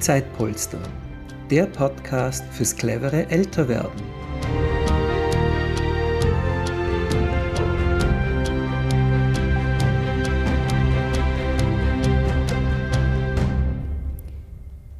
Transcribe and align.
Zeitpolster, 0.00 0.80
der 1.50 1.66
Podcast 1.66 2.42
fürs 2.52 2.74
clevere 2.74 3.28
Älterwerden. 3.28 4.00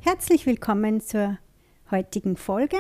Herzlich 0.01 0.45
willkommen 0.45 1.01
zur 1.01 1.39
heutigen 1.91 2.37
Folge. 2.37 2.77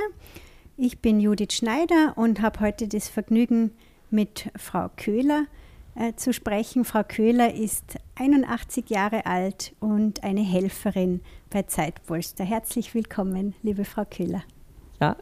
Ich 0.76 0.98
bin 0.98 1.20
Judith 1.20 1.54
Schneider 1.54 2.12
und 2.16 2.42
habe 2.42 2.60
heute 2.60 2.86
das 2.86 3.08
Vergnügen, 3.08 3.72
mit 4.10 4.50
Frau 4.56 4.90
Köhler 4.94 5.46
äh, 5.94 6.12
zu 6.16 6.34
sprechen. 6.34 6.84
Frau 6.84 7.02
Köhler 7.02 7.54
ist 7.54 7.96
81 8.16 8.90
Jahre 8.90 9.24
alt 9.24 9.74
und 9.80 10.22
eine 10.22 10.42
Helferin 10.42 11.22
bei 11.50 11.64
Zeitpolster. 11.64 12.44
Herzlich 12.44 12.94
willkommen, 12.94 13.54
liebe 13.62 13.84
Frau 13.84 14.04
Köhler. 14.04 14.42
Ja, 15.00 15.16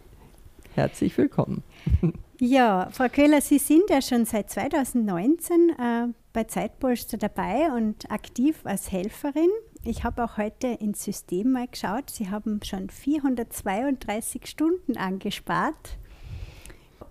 herzlich 0.74 1.16
willkommen. 1.18 1.62
Ja, 2.40 2.88
Frau 2.92 3.08
Köhler, 3.08 3.40
Sie 3.40 3.58
sind 3.58 3.90
ja 3.90 4.00
schon 4.00 4.24
seit 4.24 4.48
2019 4.48 5.70
äh, 5.70 6.06
bei 6.32 6.44
Zeitpolster 6.44 7.16
dabei 7.16 7.72
und 7.72 8.08
aktiv 8.12 8.60
als 8.62 8.92
Helferin. 8.92 9.50
Ich 9.82 10.04
habe 10.04 10.22
auch 10.22 10.36
heute 10.36 10.68
ins 10.68 11.02
System 11.02 11.50
mal 11.50 11.66
geschaut. 11.66 12.10
Sie 12.10 12.30
haben 12.30 12.60
schon 12.62 12.90
432 12.90 14.46
Stunden 14.46 14.96
angespart. 14.96 15.98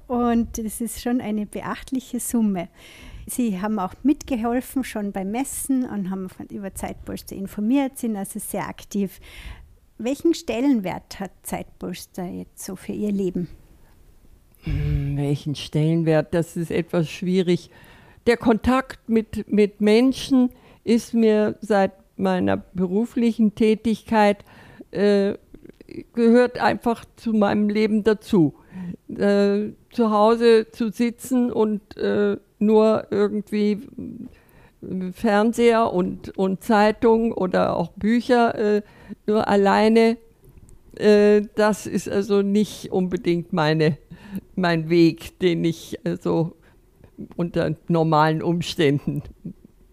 Und 0.08 0.58
das 0.58 0.80
ist 0.80 1.02
schon 1.02 1.20
eine 1.20 1.46
beachtliche 1.46 2.22
Summe. 2.22 2.70
Sie 3.30 3.62
haben 3.62 3.78
auch 3.78 3.94
mitgeholfen 4.04 4.86
schon 4.86 5.12
beim 5.12 5.32
Messen 5.32 5.84
und 5.84 6.10
haben 6.10 6.30
über 6.50 6.74
Zeitpolster 6.74 7.36
informiert, 7.36 7.98
sind 7.98 8.16
also 8.16 8.40
sehr 8.40 8.68
aktiv. 8.68 9.20
Welchen 9.98 10.34
Stellenwert 10.34 11.20
hat 11.20 11.32
Zeitpolster 11.44 12.26
jetzt 12.26 12.64
so 12.64 12.78
für 12.78 12.94
Ihr 12.94 13.12
Leben? 13.12 13.50
Hm, 14.62 15.18
welchen 15.18 15.56
Stellenwert? 15.56 16.34
Das 16.34 16.56
ist 16.56 16.72
etwas 16.72 17.10
schwierig. 17.10 17.70
Der 18.28 18.38
Kontakt 18.38 19.10
mit, 19.10 19.52
mit 19.52 19.82
Menschen 19.82 20.50
ist 20.86 21.14
mir 21.14 21.58
seit 21.60 21.92
meiner 22.16 22.56
beruflichen 22.56 23.56
Tätigkeit, 23.56 24.46
äh, 24.92 25.34
gehört 26.14 26.60
einfach 26.60 27.04
zu 27.18 27.34
meinem 27.34 27.68
Leben 27.68 28.06
dazu. 28.06 28.54
Äh, 29.10 29.72
zu 29.92 30.12
Hause 30.12 30.68
zu 30.72 30.92
sitzen 30.92 31.52
und 31.52 31.98
äh, 31.98 32.38
nur 32.60 33.08
irgendwie 33.12 33.88
äh, 34.82 35.12
Fernseher 35.12 35.92
und, 35.94 36.38
und 36.38 36.64
Zeitung 36.64 37.32
oder 37.32 37.76
auch 37.76 37.92
Bücher 37.94 38.56
äh, 38.56 38.82
nur 39.26 39.48
alleine, 39.48 40.18
äh, 40.96 41.42
das 41.56 41.88
ist 41.88 42.10
also 42.10 42.42
nicht 42.42 42.92
unbedingt 42.92 43.54
meine, 43.54 43.98
mein 44.56 44.90
Weg, 44.90 45.40
den 45.40 45.64
ich 45.66 46.00
also 46.04 46.56
unter 47.36 47.76
normalen 47.88 48.42
Umständen 48.42 49.24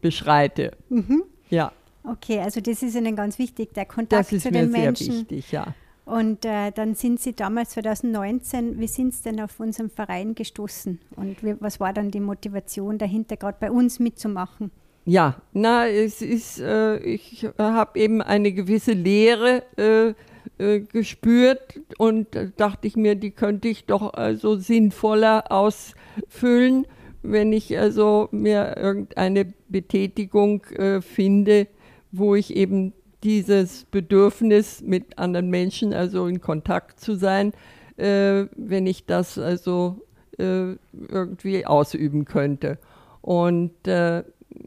beschreite. 0.00 0.72
Mhm. 0.88 1.24
Ja. 1.48 1.72
Okay, 2.04 2.40
also 2.40 2.60
das 2.60 2.82
ist 2.82 2.94
Ihnen 2.94 3.16
ganz 3.16 3.38
wichtig, 3.38 3.72
der 3.72 3.86
Kontakt 3.86 4.28
zu 4.28 4.38
den 4.50 4.70
Menschen. 4.70 4.90
Das 4.90 5.00
ist 5.00 5.08
mir 5.08 5.14
sehr 5.14 5.18
wichtig, 5.20 5.52
ja. 5.52 5.74
Und 6.04 6.44
äh, 6.44 6.70
dann 6.70 6.94
sind 6.94 7.20
Sie 7.20 7.34
damals 7.34 7.70
2019, 7.70 8.78
wie 8.78 8.86
sind 8.86 9.14
Sie 9.14 9.22
denn 9.22 9.40
auf 9.40 9.58
unseren 9.58 9.88
Verein 9.88 10.34
gestoßen? 10.34 11.00
Und 11.16 11.42
wie, 11.42 11.54
was 11.60 11.80
war 11.80 11.92
dann 11.92 12.10
die 12.10 12.20
Motivation 12.20 12.98
dahinter, 12.98 13.36
gerade 13.36 13.56
bei 13.58 13.70
uns 13.70 13.98
mitzumachen? 14.00 14.70
Ja, 15.06 15.36
na, 15.52 15.88
es 15.88 16.22
ist, 16.22 16.60
äh, 16.60 16.98
ich 16.98 17.46
habe 17.58 17.98
eben 17.98 18.22
eine 18.22 18.52
gewisse 18.52 18.92
Lehre 18.92 19.62
äh, 19.76 20.14
äh, 20.56 20.80
gespürt 20.80 21.80
und 21.98 22.28
dachte 22.56 22.86
ich 22.86 22.96
mir, 22.96 23.14
die 23.14 23.30
könnte 23.30 23.68
ich 23.68 23.86
doch 23.86 24.14
also 24.14 24.56
sinnvoller 24.56 25.50
ausfüllen, 25.50 26.86
wenn 27.22 27.52
ich 27.52 27.78
also 27.78 28.28
mir 28.30 28.76
irgendeine 28.76 29.52
Betätigung 29.68 30.64
äh, 30.64 31.00
finde, 31.00 31.66
wo 32.12 32.34
ich 32.34 32.54
eben 32.54 32.92
dieses 33.24 33.84
Bedürfnis, 33.86 34.82
mit 34.82 35.18
anderen 35.18 35.48
Menschen 35.48 35.92
also 35.94 36.26
in 36.26 36.40
Kontakt 36.40 37.00
zu 37.00 37.16
sein, 37.16 37.52
äh, 37.96 38.44
wenn 38.56 38.86
ich 38.86 39.06
das 39.06 39.38
also 39.38 40.02
äh, 40.38 40.74
irgendwie 40.92 41.66
ausüben 41.66 42.24
könnte. 42.24 42.78
Und 43.22 43.88
äh, 43.88 44.22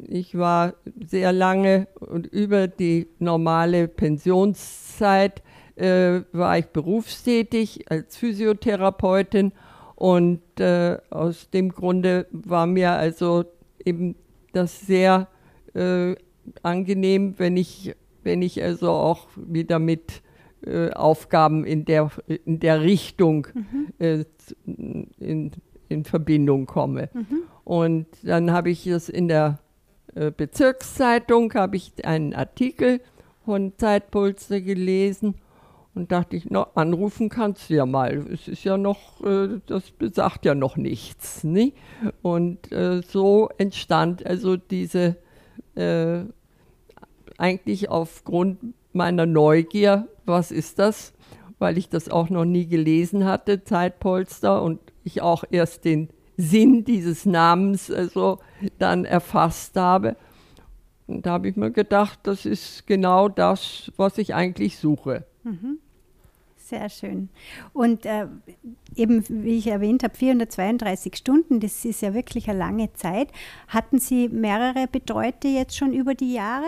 ich 0.08 0.38
war 0.38 0.74
sehr 1.06 1.32
lange 1.32 1.88
und 2.00 2.28
über 2.28 2.68
die 2.68 3.08
normale 3.20 3.88
Pensionszeit 3.88 5.44
äh, 5.76 6.22
war 6.32 6.58
ich 6.58 6.66
berufstätig 6.68 7.90
als 7.90 8.18
Physiotherapeutin 8.18 9.52
und 9.96 10.42
äh, 10.60 10.98
aus 11.10 11.50
dem 11.52 11.70
Grunde 11.70 12.28
war 12.32 12.66
mir 12.66 12.92
also 12.92 13.46
eben 13.86 14.16
das 14.52 14.82
sehr 14.82 15.28
äh, 15.74 16.16
angenehm, 16.64 17.36
wenn 17.38 17.58
ich 17.58 17.96
wenn 18.28 18.42
ich 18.42 18.62
also 18.62 18.92
auch 18.92 19.28
wieder 19.36 19.80
mit 19.80 20.22
äh, 20.66 20.92
Aufgaben 20.92 21.66
in 21.66 21.86
der, 21.86 22.12
in 22.28 22.60
der 22.60 22.82
Richtung 22.82 23.48
mhm. 23.54 23.88
äh, 24.00 24.26
in, 24.66 25.52
in 25.88 26.04
Verbindung 26.04 26.66
komme. 26.66 27.10
Mhm. 27.14 27.44
Und 27.64 28.08
dann 28.24 28.52
habe 28.52 28.70
ich 28.70 28.84
das 28.84 29.08
in 29.08 29.30
der 29.30 29.60
äh, 30.14 30.30
Bezirkszeitung, 30.30 31.54
habe 31.54 31.78
ich 31.78 32.06
einen 32.06 32.34
Artikel 32.34 33.00
von 33.46 33.74
Zeitpolster 33.78 34.60
gelesen 34.60 35.36
und 35.96 36.12
dachte 36.12 36.36
ich, 36.36 36.50
no, 36.50 36.68
anrufen 36.76 37.30
kannst 37.30 37.70
du 37.70 37.76
ja 37.76 37.86
mal. 37.86 38.26
Es 38.32 38.50
ist 38.50 38.66
ja 38.66 38.78
noch, 38.78 39.24
äh, 39.24 39.60
das 39.68 39.92
besagt 39.92 40.46
ja 40.46 40.54
noch 40.54 40.76
nichts. 40.76 41.46
Nie? 41.46 41.74
Und 42.22 42.72
äh, 42.74 43.02
so 43.02 43.50
entstand 43.58 44.26
also 44.26 44.58
diese 44.58 45.16
äh, 45.76 46.26
eigentlich 47.38 47.90
aufgrund 47.90 48.60
meiner 48.94 49.26
Neugier, 49.26 50.08
was 50.26 50.52
ist 50.52 50.80
das? 50.80 51.14
Weil 51.60 51.78
ich 51.78 51.90
das 51.90 52.10
auch 52.10 52.30
noch 52.30 52.46
nie 52.46 52.68
gelesen 52.68 53.26
hatte, 53.26 53.64
Zeitpolster, 53.64 54.62
und 54.62 54.80
ich 55.04 55.22
auch 55.22 55.44
erst 55.50 55.86
den 55.86 56.10
Sinn 56.36 56.84
dieses 56.84 57.26
Namens 57.26 57.90
also 57.90 58.40
dann 58.78 59.06
erfasst 59.06 59.76
habe. 59.76 60.16
Und 61.08 61.26
da 61.26 61.32
habe 61.32 61.48
ich 61.48 61.56
mir 61.56 61.72
gedacht, 61.72 62.20
das 62.24 62.46
ist 62.46 62.86
genau 62.86 63.30
das, 63.30 63.92
was 63.96 64.18
ich 64.18 64.36
eigentlich 64.36 64.78
suche. 64.78 65.26
Mhm. 65.44 65.80
Sehr 66.58 66.90
schön. 66.90 67.30
Und 67.72 68.06
äh, 68.06 68.28
eben, 68.94 69.24
wie 69.30 69.58
ich 69.58 69.68
erwähnt 69.68 70.04
habe, 70.04 70.14
432 70.14 71.16
Stunden, 71.16 71.62
das 71.62 71.86
ist 71.86 72.02
ja 72.02 72.14
wirklich 72.14 72.50
eine 72.50 72.60
lange 72.60 72.92
Zeit. 72.92 73.30
Hatten 73.70 74.00
Sie 74.00 74.28
mehrere 74.28 74.88
Betreute 74.88 75.48
jetzt 75.48 75.78
schon 75.78 75.94
über 75.94 76.14
die 76.14 76.34
Jahre? 76.34 76.68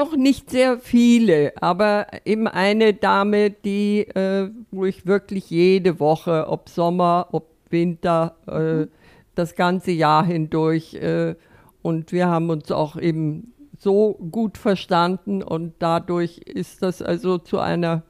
Noch 0.00 0.16
nicht 0.16 0.48
sehr 0.48 0.78
viele, 0.78 1.52
aber 1.60 2.06
eben 2.24 2.48
eine 2.48 2.94
Dame, 2.94 3.50
die, 3.50 4.00
äh, 4.00 4.48
wo 4.70 4.86
ich 4.86 5.06
wirklich 5.06 5.50
jede 5.50 6.00
Woche, 6.00 6.46
ob 6.48 6.70
Sommer, 6.70 7.28
ob 7.32 7.48
Winter, 7.68 8.34
äh, 8.46 8.86
das 9.34 9.56
ganze 9.56 9.90
Jahr 9.90 10.24
hindurch, 10.24 10.94
äh, 10.94 11.34
und 11.82 12.12
wir 12.12 12.28
haben 12.28 12.48
uns 12.48 12.72
auch 12.72 12.96
eben 12.96 13.52
so 13.78 14.14
gut 14.30 14.56
verstanden 14.56 15.42
und 15.42 15.74
dadurch 15.80 16.38
ist 16.38 16.82
das 16.82 17.02
also 17.02 17.36
zu 17.36 17.58
einer 17.58 18.04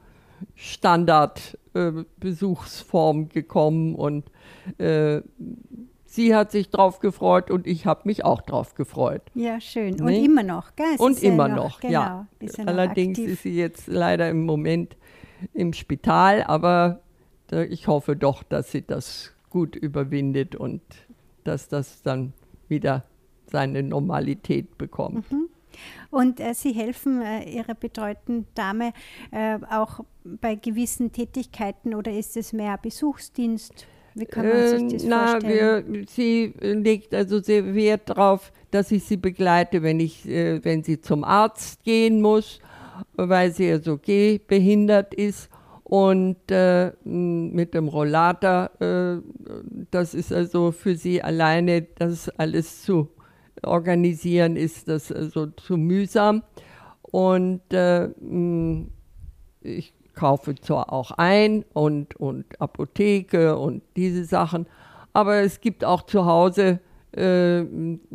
Standardbesuchsform 0.55 3.27
gekommen 3.27 3.95
und 3.95 4.31
äh, 4.77 5.19
Sie 6.11 6.35
hat 6.35 6.51
sich 6.51 6.69
drauf 6.69 6.99
gefreut 6.99 7.49
und 7.49 7.65
ich 7.65 7.85
habe 7.85 8.01
mich 8.03 8.25
auch 8.25 8.41
drauf 8.41 8.75
gefreut. 8.75 9.21
Ja, 9.33 9.61
schön. 9.61 9.93
Und 9.93 10.07
nee? 10.07 10.25
immer 10.25 10.43
noch, 10.43 10.75
gell? 10.75 10.97
Sie 10.97 11.01
und 11.01 11.23
immer 11.23 11.47
ja 11.47 11.55
noch, 11.55 11.79
genau, 11.79 11.91
ja. 11.93 12.27
Allerdings 12.65 13.17
aktiv. 13.17 13.31
ist 13.31 13.43
sie 13.43 13.55
jetzt 13.55 13.87
leider 13.87 14.29
im 14.29 14.45
Moment 14.45 14.97
im 15.53 15.71
Spital, 15.71 16.43
aber 16.43 16.99
ich 17.49 17.87
hoffe 17.87 18.17
doch, 18.17 18.43
dass 18.43 18.73
sie 18.73 18.81
das 18.81 19.31
gut 19.49 19.77
überwindet 19.77 20.53
und 20.53 20.81
dass 21.45 21.69
das 21.69 22.01
dann 22.01 22.33
wieder 22.67 23.05
seine 23.45 23.81
Normalität 23.81 24.77
bekommt. 24.77 25.31
Mhm. 25.31 25.47
Und 26.09 26.41
äh, 26.41 26.53
Sie 26.53 26.73
helfen 26.73 27.21
äh, 27.21 27.49
Ihrer 27.49 27.73
betreuten 27.73 28.47
Dame 28.53 28.91
äh, 29.31 29.57
auch 29.69 30.01
bei 30.25 30.55
gewissen 30.55 31.13
Tätigkeiten 31.13 31.95
oder 31.95 32.11
ist 32.11 32.35
es 32.35 32.51
mehr 32.51 32.77
Besuchsdienst? 32.77 33.87
Wie 34.13 34.25
kann 34.25 34.47
man 34.47 34.89
sich 34.89 34.99
das 34.99 35.03
na, 35.03 35.27
vorstellen? 35.31 35.93
Wir, 35.93 36.03
sie 36.07 36.53
legt 36.59 37.13
also 37.13 37.41
sehr 37.41 37.73
Wert 37.73 38.09
darauf, 38.09 38.51
dass 38.71 38.91
ich 38.91 39.03
sie 39.03 39.17
begleite, 39.17 39.83
wenn, 39.83 39.99
ich, 39.99 40.27
äh, 40.27 40.63
wenn 40.63 40.83
sie 40.83 40.99
zum 40.99 41.23
Arzt 41.23 41.83
gehen 41.83 42.21
muss, 42.21 42.59
weil 43.13 43.51
sie 43.51 43.71
also 43.71 43.97
gehbehindert 43.97 45.13
ist. 45.13 45.49
Und 45.83 46.37
äh, 46.49 46.91
mit 47.03 47.73
dem 47.73 47.89
Rollator, 47.89 48.71
äh, 48.79 49.21
das 49.91 50.13
ist 50.13 50.31
also 50.31 50.71
für 50.71 50.95
sie 50.95 51.21
alleine, 51.21 51.81
das 51.81 52.29
alles 52.29 52.83
zu 52.83 53.09
organisieren, 53.63 54.55
ist 54.55 54.87
das 54.87 55.11
also 55.11 55.47
zu 55.47 55.77
mühsam. 55.77 56.43
Und 57.01 57.73
äh, 57.73 58.09
ich 59.61 59.93
kaufe 60.13 60.55
zwar 60.55 60.91
auch 60.91 61.11
ein 61.11 61.63
und, 61.73 62.15
und 62.15 62.59
Apotheke 62.61 63.57
und 63.57 63.81
diese 63.95 64.25
Sachen, 64.25 64.67
aber 65.13 65.41
es 65.41 65.61
gibt 65.61 65.83
auch 65.83 66.03
zu 66.03 66.25
Hause, 66.25 66.79
äh, 67.11 67.63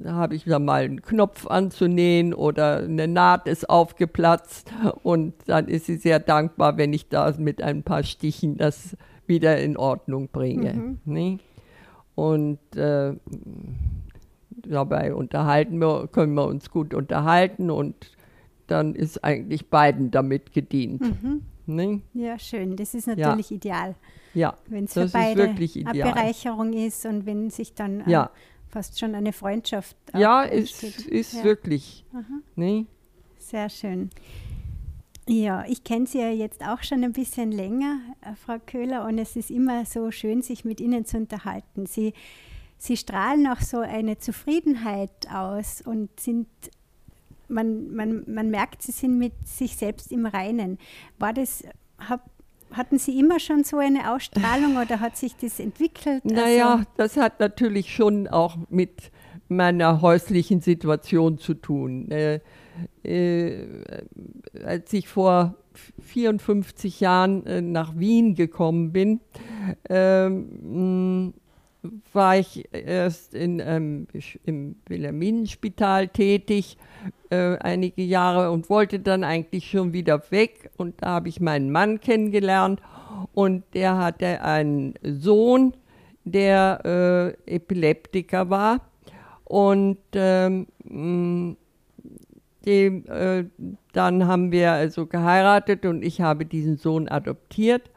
habe 0.06 0.34
ich 0.34 0.44
da 0.44 0.58
mal 0.58 0.84
einen 0.84 1.02
Knopf 1.02 1.46
anzunähen 1.46 2.32
oder 2.32 2.78
eine 2.78 3.06
Naht 3.06 3.46
ist 3.46 3.68
aufgeplatzt 3.68 4.72
und 5.02 5.34
dann 5.46 5.68
ist 5.68 5.86
sie 5.86 5.96
sehr 5.96 6.18
dankbar, 6.18 6.78
wenn 6.78 6.92
ich 6.92 7.08
da 7.08 7.32
mit 7.38 7.62
ein 7.62 7.82
paar 7.82 8.04
Stichen 8.04 8.56
das 8.56 8.96
wieder 9.26 9.58
in 9.58 9.76
Ordnung 9.76 10.28
bringe. 10.28 10.72
Mhm. 10.72 10.98
Ne? 11.04 11.38
Und 12.14 12.58
äh, 12.76 13.12
dabei 14.66 15.14
unterhalten 15.14 15.78
wir, 15.78 16.08
können 16.10 16.34
wir 16.34 16.46
uns 16.46 16.70
gut 16.70 16.94
unterhalten 16.94 17.70
und 17.70 18.12
dann 18.66 18.94
ist 18.94 19.22
eigentlich 19.22 19.68
beiden 19.68 20.10
damit 20.10 20.52
gedient. 20.52 21.02
Mhm. 21.02 21.42
Ne? 21.66 22.02
Ja, 22.14 22.38
schön. 22.38 22.76
Das 22.76 22.94
ist 22.94 23.06
natürlich 23.06 23.50
ja. 23.50 23.56
ideal. 23.56 23.94
Ja, 24.34 24.56
wenn 24.66 24.84
es 24.84 24.92
für 24.92 25.08
beide 25.08 25.44
eine 25.44 25.54
Bereicherung 25.92 26.72
ist 26.72 27.06
und 27.06 27.26
wenn 27.26 27.50
sich 27.50 27.74
dann 27.74 28.00
äh, 28.02 28.10
ja. 28.10 28.30
fast 28.68 28.98
schon 28.98 29.14
eine 29.14 29.32
Freundschaft. 29.32 29.96
Ja, 30.14 30.44
es 30.44 30.82
ist 30.82 31.32
ja. 31.34 31.44
wirklich. 31.44 32.04
Ne? 32.54 32.86
Sehr 33.38 33.68
schön. 33.70 34.10
Ja, 35.28 35.64
ich 35.66 35.82
kenne 35.82 36.06
Sie 36.06 36.18
ja 36.18 36.30
jetzt 36.30 36.62
auch 36.64 36.82
schon 36.82 37.02
ein 37.02 37.12
bisschen 37.12 37.50
länger, 37.50 37.98
äh, 38.20 38.36
Frau 38.36 38.58
Köhler, 38.64 39.04
und 39.06 39.18
es 39.18 39.34
ist 39.34 39.50
immer 39.50 39.84
so 39.84 40.12
schön, 40.12 40.40
sich 40.42 40.64
mit 40.64 40.80
Ihnen 40.80 41.04
zu 41.04 41.16
unterhalten. 41.16 41.86
Sie, 41.86 42.12
Sie 42.78 42.96
strahlen 42.96 43.46
auch 43.48 43.60
so 43.60 43.78
eine 43.78 44.18
Zufriedenheit 44.18 45.28
aus 45.32 45.80
und 45.80 46.20
sind 46.20 46.46
man, 47.48 47.94
man, 47.94 48.24
man 48.26 48.50
merkt, 48.50 48.82
sie 48.82 48.92
sind 48.92 49.18
mit 49.18 49.32
sich 49.46 49.76
selbst 49.76 50.12
im 50.12 50.26
Reinen. 50.26 50.78
War 51.18 51.32
das, 51.32 51.64
hab, 51.98 52.28
hatten 52.72 52.98
Sie 52.98 53.18
immer 53.18 53.40
schon 53.40 53.64
so 53.64 53.78
eine 53.78 54.12
Ausstrahlung 54.12 54.76
oder 54.82 55.00
hat 55.00 55.16
sich 55.16 55.36
das 55.36 55.60
entwickelt? 55.60 56.24
Naja, 56.24 56.72
also, 56.72 56.84
das 56.96 57.16
hat 57.16 57.40
natürlich 57.40 57.94
schon 57.94 58.28
auch 58.28 58.56
mit 58.68 59.10
meiner 59.48 60.00
häuslichen 60.00 60.60
Situation 60.60 61.38
zu 61.38 61.54
tun. 61.54 62.10
Äh, 62.10 62.40
äh, 63.04 63.66
als 64.64 64.92
ich 64.92 65.08
vor 65.08 65.54
54 66.00 67.00
Jahren 67.00 67.46
äh, 67.46 67.60
nach 67.60 67.96
Wien 67.96 68.34
gekommen 68.34 68.92
bin, 68.92 69.20
ähm, 69.88 71.34
war 72.12 72.36
ich 72.36 72.68
erst 72.72 73.34
in, 73.34 73.60
ähm, 73.60 74.06
im 74.44 74.76
Wilhelminenspital 74.86 76.08
tätig, 76.08 76.76
äh, 77.30 77.56
einige 77.58 78.02
Jahre 78.02 78.50
und 78.50 78.68
wollte 78.70 79.00
dann 79.00 79.24
eigentlich 79.24 79.70
schon 79.70 79.92
wieder 79.92 80.22
weg. 80.30 80.70
Und 80.76 81.02
da 81.02 81.08
habe 81.08 81.28
ich 81.28 81.40
meinen 81.40 81.70
Mann 81.70 82.00
kennengelernt 82.00 82.80
und 83.32 83.64
der 83.74 83.96
hatte 83.98 84.42
einen 84.42 84.94
Sohn, 85.02 85.74
der 86.24 87.36
äh, 87.46 87.54
Epileptiker 87.54 88.50
war. 88.50 88.80
Und 89.44 89.98
ähm, 90.14 90.66
dem, 92.66 93.04
äh, 93.06 93.44
dann 93.92 94.26
haben 94.26 94.50
wir 94.50 94.72
also 94.72 95.06
geheiratet 95.06 95.86
und 95.86 96.02
ich 96.02 96.20
habe 96.20 96.44
diesen 96.44 96.76
Sohn 96.76 97.08
adoptiert. 97.08 97.90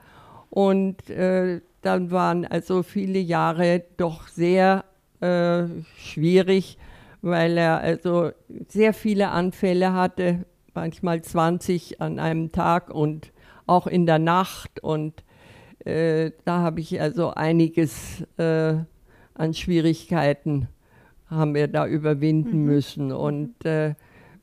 Und 0.52 1.10
äh, 1.10 1.62
dann 1.82 2.12
waren 2.12 2.46
also 2.46 2.84
viele 2.84 3.20
Jahre 3.20 3.84
doch 3.98 4.28
sehr 4.28 4.86
äh, 5.22 5.64
schwierig, 5.98 6.78
weil 7.22 7.58
er 7.58 7.80
also 7.80 8.32
sehr 8.68 8.94
viele 8.94 9.30
Anfälle 9.30 9.94
hatte, 9.94 10.46
manchmal 10.74 11.22
20 11.22 12.02
an 12.02 12.20
einem 12.20 12.52
Tag 12.52 12.90
und 12.90 13.32
auch 13.66 13.88
in 13.88 14.06
der 14.06 14.20
Nacht. 14.20 14.82
Und 14.82 15.24
äh, 15.86 16.32
da 16.46 16.60
habe 16.60 16.80
ich 16.80 17.00
also 17.02 17.32
einiges 17.32 18.24
äh, 18.38 18.76
an 19.34 19.54
Schwierigkeiten 19.54 20.68
haben 21.30 21.54
wir 21.54 21.68
da 21.68 21.86
überwinden 21.86 22.62
mhm. 22.62 22.66
müssen. 22.66 23.12
Und 23.12 23.66
äh, 23.66 23.96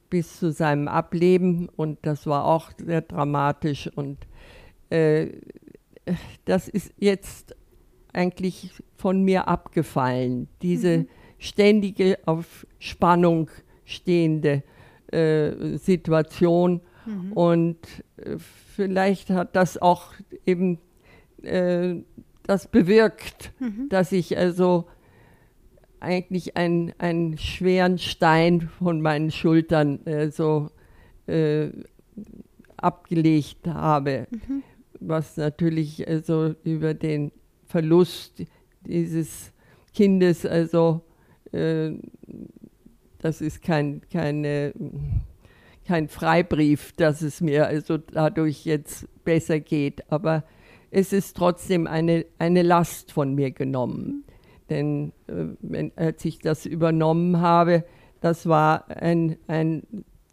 bis 0.08 0.38
zu 0.38 0.52
seinem 0.52 0.88
Ableben, 0.88 1.68
und 1.76 1.98
das 2.02 2.26
war 2.26 2.44
auch 2.44 2.70
sehr 2.78 3.02
dramatisch. 3.02 3.90
Und 3.94 4.18
äh, 4.90 5.28
das 6.44 6.68
ist 6.68 6.92
jetzt 6.98 7.56
eigentlich 8.12 8.70
von 8.96 9.22
mir 9.22 9.48
abgefallen, 9.48 10.48
diese 10.62 10.98
mhm. 10.98 11.08
ständige 11.38 12.18
auf 12.24 12.66
Spannung 12.78 13.50
stehende 13.84 14.62
äh, 15.12 15.76
Situation. 15.76 16.80
Mhm. 17.04 17.32
Und 17.32 17.78
äh, 18.16 18.36
vielleicht 18.38 19.30
hat 19.30 19.54
das 19.54 19.80
auch 19.80 20.12
eben 20.44 20.78
äh, 21.42 21.96
das 22.44 22.68
bewirkt, 22.68 23.52
mhm. 23.58 23.88
dass 23.88 24.12
ich 24.12 24.36
also 24.36 24.86
eigentlich 26.00 26.56
einen, 26.56 26.92
einen 26.98 27.38
schweren 27.38 27.98
Stein 27.98 28.68
von 28.78 29.00
meinen 29.00 29.30
Schultern 29.30 30.04
äh, 30.06 30.30
so 30.30 30.70
äh, 31.26 31.68
abgelegt 32.76 33.66
habe. 33.66 34.26
Was 35.00 35.36
natürlich 35.36 36.06
also 36.08 36.54
über 36.64 36.94
den 36.94 37.32
Verlust 37.66 38.44
dieses 38.86 39.52
Kindes, 39.94 40.44
also 40.46 41.02
äh, 41.52 41.92
das 43.18 43.40
ist 43.40 43.62
kein, 43.62 44.02
keine, 44.12 44.72
kein 45.86 46.08
Freibrief, 46.08 46.92
dass 46.92 47.22
es 47.22 47.40
mir 47.40 47.66
also 47.66 47.98
dadurch 47.98 48.64
jetzt 48.64 49.06
besser 49.24 49.60
geht, 49.60 50.10
aber 50.12 50.44
es 50.90 51.12
ist 51.12 51.36
trotzdem 51.36 51.86
eine, 51.86 52.26
eine 52.38 52.62
Last 52.62 53.12
von 53.12 53.34
mir 53.34 53.50
genommen. 53.50 54.24
Denn 54.70 55.12
äh, 55.26 55.46
wenn, 55.60 55.92
als 55.96 56.24
ich 56.24 56.38
das 56.38 56.66
übernommen 56.66 57.40
habe, 57.40 57.84
das 58.20 58.46
war 58.46 58.88
ein, 58.90 59.36
ein 59.46 59.82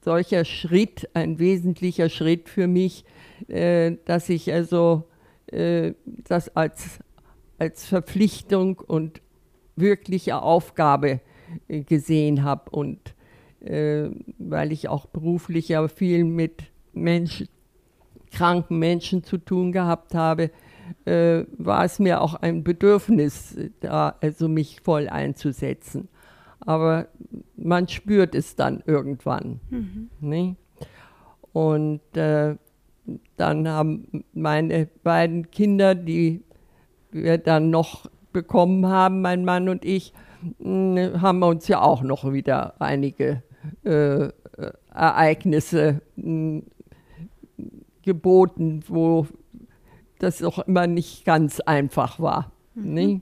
solcher 0.03 0.45
Schritt, 0.45 1.09
ein 1.13 1.39
wesentlicher 1.39 2.09
Schritt 2.09 2.49
für 2.49 2.67
mich, 2.67 3.05
äh, 3.47 3.97
dass 4.05 4.29
ich 4.29 4.51
also 4.51 5.03
äh, 5.47 5.93
das 6.05 6.55
als, 6.55 6.99
als 7.57 7.85
Verpflichtung 7.85 8.79
und 8.79 9.21
wirkliche 9.75 10.41
Aufgabe 10.41 11.21
äh, 11.67 11.81
gesehen 11.81 12.43
habe 12.43 12.69
und 12.71 13.15
äh, 13.61 14.09
weil 14.37 14.71
ich 14.71 14.89
auch 14.89 15.05
beruflich 15.05 15.69
ja 15.69 15.87
viel 15.87 16.23
mit 16.23 16.63
Menschen, 16.93 17.47
kranken 18.31 18.79
Menschen 18.79 19.23
zu 19.23 19.37
tun 19.37 19.71
gehabt 19.71 20.15
habe, 20.15 20.51
äh, 21.05 21.45
war 21.57 21.85
es 21.85 21.99
mir 21.99 22.21
auch 22.21 22.35
ein 22.35 22.63
Bedürfnis, 22.63 23.57
da 23.79 24.15
also 24.21 24.47
mich 24.47 24.81
voll 24.81 25.07
einzusetzen. 25.07 26.09
Aber 26.59 27.07
man 27.55 27.87
spürt 27.87 28.35
es 28.35 28.55
dann 28.55 28.83
irgendwann. 28.85 29.59
Mhm. 29.69 30.09
Ne? 30.19 30.55
Und 31.51 32.01
äh, 32.15 32.55
dann 33.37 33.67
haben 33.67 34.23
meine 34.33 34.87
beiden 35.03 35.51
Kinder, 35.51 35.95
die 35.95 36.43
wir 37.11 37.37
dann 37.37 37.69
noch 37.69 38.09
bekommen 38.31 38.87
haben, 38.87 39.21
mein 39.21 39.45
Mann 39.45 39.69
und 39.69 39.85
ich, 39.85 40.13
hm, 40.59 41.21
haben 41.21 41.43
uns 41.43 41.67
ja 41.67 41.81
auch 41.81 42.01
noch 42.01 42.31
wieder 42.31 42.81
einige 42.81 43.43
äh, 43.83 44.29
Ereignisse 44.93 46.01
äh, 46.17 46.61
geboten, 48.03 48.83
wo 48.87 49.27
das 50.19 50.43
auch 50.43 50.59
immer 50.59 50.87
nicht 50.87 51.25
ganz 51.25 51.59
einfach 51.59 52.19
war. 52.19 52.51
Mhm. 52.75 52.93
Ne? 52.93 53.21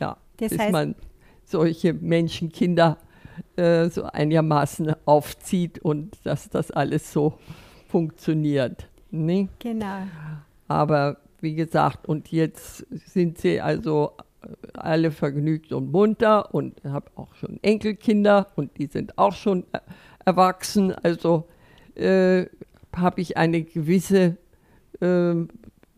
Ja, 0.00 0.16
das 0.36 0.50
bis 0.50 0.58
heißt, 0.58 0.72
man 0.72 0.94
solche 1.44 1.94
Menschenkinder 1.94 2.98
äh, 3.56 3.88
so 3.88 4.04
einigermaßen 4.04 4.94
aufzieht 5.04 5.78
und 5.78 6.14
dass 6.24 6.48
das 6.50 6.70
alles 6.70 7.12
so 7.12 7.38
funktioniert. 7.88 8.87
Ne? 9.10 9.48
Genau. 9.58 10.02
Aber 10.68 11.18
wie 11.40 11.54
gesagt, 11.54 12.06
und 12.06 12.30
jetzt 12.30 12.86
sind 12.90 13.38
sie 13.38 13.60
also 13.60 14.12
alle 14.74 15.10
vergnügt 15.10 15.72
und 15.72 15.90
munter 15.90 16.54
und 16.54 16.82
habe 16.84 17.10
auch 17.16 17.34
schon 17.34 17.58
Enkelkinder 17.62 18.48
und 18.56 18.76
die 18.78 18.86
sind 18.86 19.18
auch 19.18 19.34
schon 19.34 19.64
erwachsen. 20.24 20.92
Also 21.02 21.48
äh, 21.94 22.46
habe 22.94 23.20
ich 23.20 23.36
eine 23.36 23.62
gewisse 23.62 24.36
äh, 25.00 25.34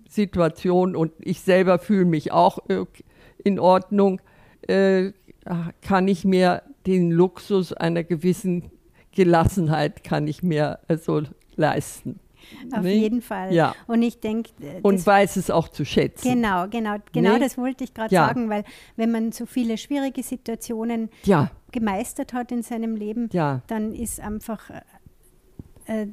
Situation 0.08 0.96
und 0.96 1.12
ich 1.20 1.40
selber 1.40 1.78
fühle 1.78 2.04
mich 2.04 2.32
auch 2.32 2.58
äh, 2.68 2.84
in 3.42 3.58
Ordnung, 3.58 4.20
äh, 4.62 5.12
kann 5.80 6.06
ich 6.06 6.24
mir 6.24 6.62
den 6.86 7.10
Luxus 7.10 7.72
einer 7.72 8.04
gewissen 8.04 8.70
Gelassenheit 9.12 10.04
kann 10.04 10.28
ich 10.28 10.42
mir 10.42 10.78
also 10.86 11.22
leisten. 11.56 12.20
Auf 12.72 12.82
nee? 12.82 12.98
jeden 12.98 13.22
Fall. 13.22 13.52
Ja. 13.52 13.74
Und 13.86 14.02
ich 14.02 14.20
denke. 14.20 14.50
Und 14.82 15.04
weiß 15.04 15.36
es 15.36 15.50
auch 15.50 15.68
zu 15.68 15.84
schätzen. 15.84 16.28
Genau, 16.28 16.66
genau, 16.68 16.96
genau 17.12 17.34
nee? 17.34 17.38
das 17.40 17.56
wollte 17.58 17.84
ich 17.84 17.94
gerade 17.94 18.14
ja. 18.14 18.26
sagen, 18.26 18.48
weil 18.48 18.64
wenn 18.96 19.10
man 19.10 19.32
so 19.32 19.46
viele 19.46 19.78
schwierige 19.78 20.22
Situationen 20.22 21.10
ja. 21.24 21.50
gemeistert 21.72 22.32
hat 22.32 22.52
in 22.52 22.62
seinem 22.62 22.96
Leben, 22.96 23.28
ja. 23.32 23.62
dann 23.66 23.94
ist 23.94 24.20
einfach 24.20 24.70
äh, 25.86 26.06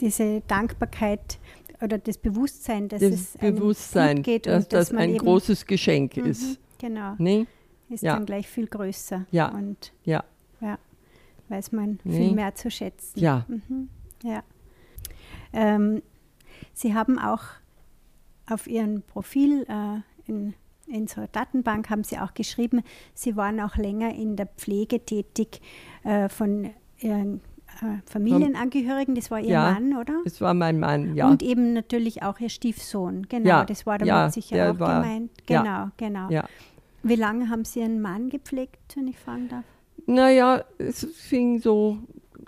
diese 0.00 0.42
Dankbarkeit 0.46 1.38
oder 1.82 1.98
das 1.98 2.18
Bewusstsein, 2.18 2.88
dass 2.88 3.00
Das 3.00 3.10
es 3.12 3.36
Bewusstsein, 3.38 4.16
gut 4.16 4.24
geht 4.24 4.46
dass 4.46 4.64
und 4.64 4.72
das 4.72 4.92
man 4.92 5.02
ein 5.02 5.16
großes 5.18 5.66
Geschenk 5.66 6.16
Mhm, 6.16 6.26
ist. 6.26 6.58
Genau, 6.78 7.14
Nee? 7.18 7.46
ist 7.88 8.02
Ja. 8.02 8.14
dann 8.14 8.26
gleich 8.26 8.48
viel 8.48 8.66
größer 8.66 9.26
Ja. 9.30 9.48
und 9.48 9.92
Ja. 10.04 10.24
ja, 10.60 10.78
weiß 11.48 11.72
man 11.72 11.98
Nee. 12.04 12.16
viel 12.18 12.32
mehr 12.34 12.54
zu 12.54 12.70
schätzen. 12.70 13.18
Ja. 13.18 13.44
Mhm, 13.48 13.88
ja. 14.22 14.42
Ähm, 15.54 16.02
Sie 16.72 16.94
haben 16.94 17.18
auch 17.18 17.42
auf 18.50 18.66
Ihrem 18.66 19.02
Profil 19.02 19.64
äh, 19.68 20.00
in, 20.30 20.54
in 20.86 21.02
unserer 21.02 21.28
Datenbank 21.28 21.88
haben 21.90 22.04
Sie 22.04 22.18
auch 22.18 22.34
geschrieben, 22.34 22.82
Sie 23.14 23.36
waren 23.36 23.60
auch 23.60 23.76
länger 23.76 24.14
in 24.14 24.36
der 24.36 24.46
Pflege 24.46 25.04
tätig 25.04 25.60
äh, 26.02 26.28
von 26.28 26.70
Ihren 26.98 27.40
äh, 27.80 27.98
Familienangehörigen. 28.06 29.14
Das 29.14 29.30
war 29.30 29.40
Ihr 29.40 29.48
Ja. 29.50 29.72
Mann, 29.72 29.96
oder? 29.96 30.20
Das 30.24 30.40
war 30.40 30.52
mein 30.54 30.78
Mann, 30.78 31.14
ja. 31.16 31.28
Und 31.28 31.42
eben 31.42 31.72
natürlich 31.72 32.22
auch 32.22 32.38
Ihr 32.40 32.50
Stiefsohn. 32.50 33.26
Genau, 33.28 33.48
Ja, 33.48 33.64
das 33.64 33.86
war 33.86 33.98
damit 33.98 34.08
ja, 34.08 34.30
sicher 34.30 34.72
auch 34.72 34.78
war- 34.78 35.02
gemeint. 35.02 35.30
ja. 35.48 35.62
Genau, 35.62 35.88
genau. 35.96 36.30
ja. 36.30 36.44
Wie 37.02 37.16
lange 37.16 37.48
haben 37.50 37.64
Sie 37.64 37.80
Ihren 37.80 38.00
Mann 38.00 38.28
gepflegt, 38.30 38.96
wenn 38.96 39.08
ich 39.08 39.18
fragen 39.18 39.48
darf? 39.48 39.64
Naja, 40.06 40.64
es 40.78 41.06
fing 41.14 41.60
so 41.60 41.98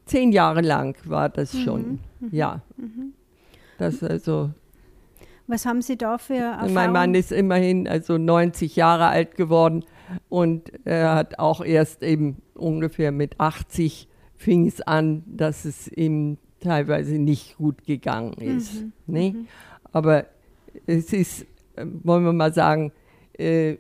zehn 0.06 0.32
Jahre 0.32 0.60
lang 0.62 0.96
war 1.04 1.28
das 1.28 1.52
Mhm, 1.54 1.58
schon. 1.60 1.98
Ja. 2.30 2.62
Das 3.78 4.02
also, 4.02 4.50
Was 5.46 5.66
haben 5.66 5.82
Sie 5.82 5.96
da 5.98 6.16
für 6.18 6.34
Erfahrungen? 6.34 6.74
mein 6.74 6.92
Mann 6.92 7.14
ist 7.14 7.30
immerhin 7.32 7.86
also 7.86 8.16
90 8.18 8.74
Jahre 8.76 9.06
alt 9.08 9.36
geworden 9.36 9.84
und 10.28 10.72
er 10.84 11.14
hat 11.14 11.38
auch 11.38 11.62
erst 11.64 12.02
eben 12.02 12.38
ungefähr 12.54 13.12
mit 13.12 13.38
80 13.38 14.08
fing 14.36 14.66
es 14.66 14.80
an, 14.80 15.22
dass 15.26 15.64
es 15.64 15.88
ihm 15.88 16.38
teilweise 16.60 17.18
nicht 17.18 17.56
gut 17.58 17.84
gegangen 17.84 18.32
ist. 18.34 18.82
Mhm, 18.82 18.92
Ne? 19.06 19.34
Aber 19.92 20.26
es 20.86 21.12
ist, 21.12 21.46
wollen 21.76 22.24
wir 22.24 22.32
mal 22.32 22.52
sagen, 22.52 22.92
äh, 23.38 23.76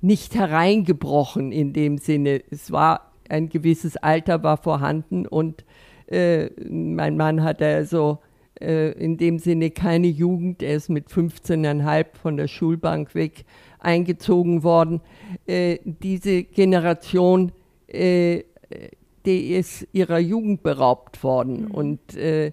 nicht 0.00 0.34
hereingebrochen 0.34 1.50
in 1.52 1.72
dem 1.72 1.98
Sinne. 1.98 2.42
Es 2.50 2.70
war 2.70 3.05
ein 3.30 3.48
gewisses 3.48 3.96
Alter 3.96 4.42
war 4.42 4.56
vorhanden 4.56 5.26
und 5.26 5.64
äh, 6.06 6.50
mein 6.68 7.16
Mann 7.16 7.42
hatte 7.42 7.66
also 7.66 8.18
äh, 8.60 8.92
in 8.92 9.16
dem 9.16 9.38
Sinne 9.38 9.70
keine 9.70 10.06
Jugend. 10.06 10.62
Er 10.62 10.76
ist 10.76 10.88
mit 10.88 11.08
15,5 11.08 12.06
von 12.14 12.36
der 12.36 12.48
Schulbank 12.48 13.14
weg 13.14 13.44
eingezogen 13.78 14.62
worden. 14.62 15.00
Äh, 15.46 15.78
diese 15.84 16.44
Generation, 16.44 17.52
äh, 17.88 18.44
die 19.24 19.54
ist 19.54 19.86
ihrer 19.92 20.18
Jugend 20.18 20.62
beraubt 20.62 21.22
worden 21.22 21.66
und 21.66 22.16
äh, 22.16 22.52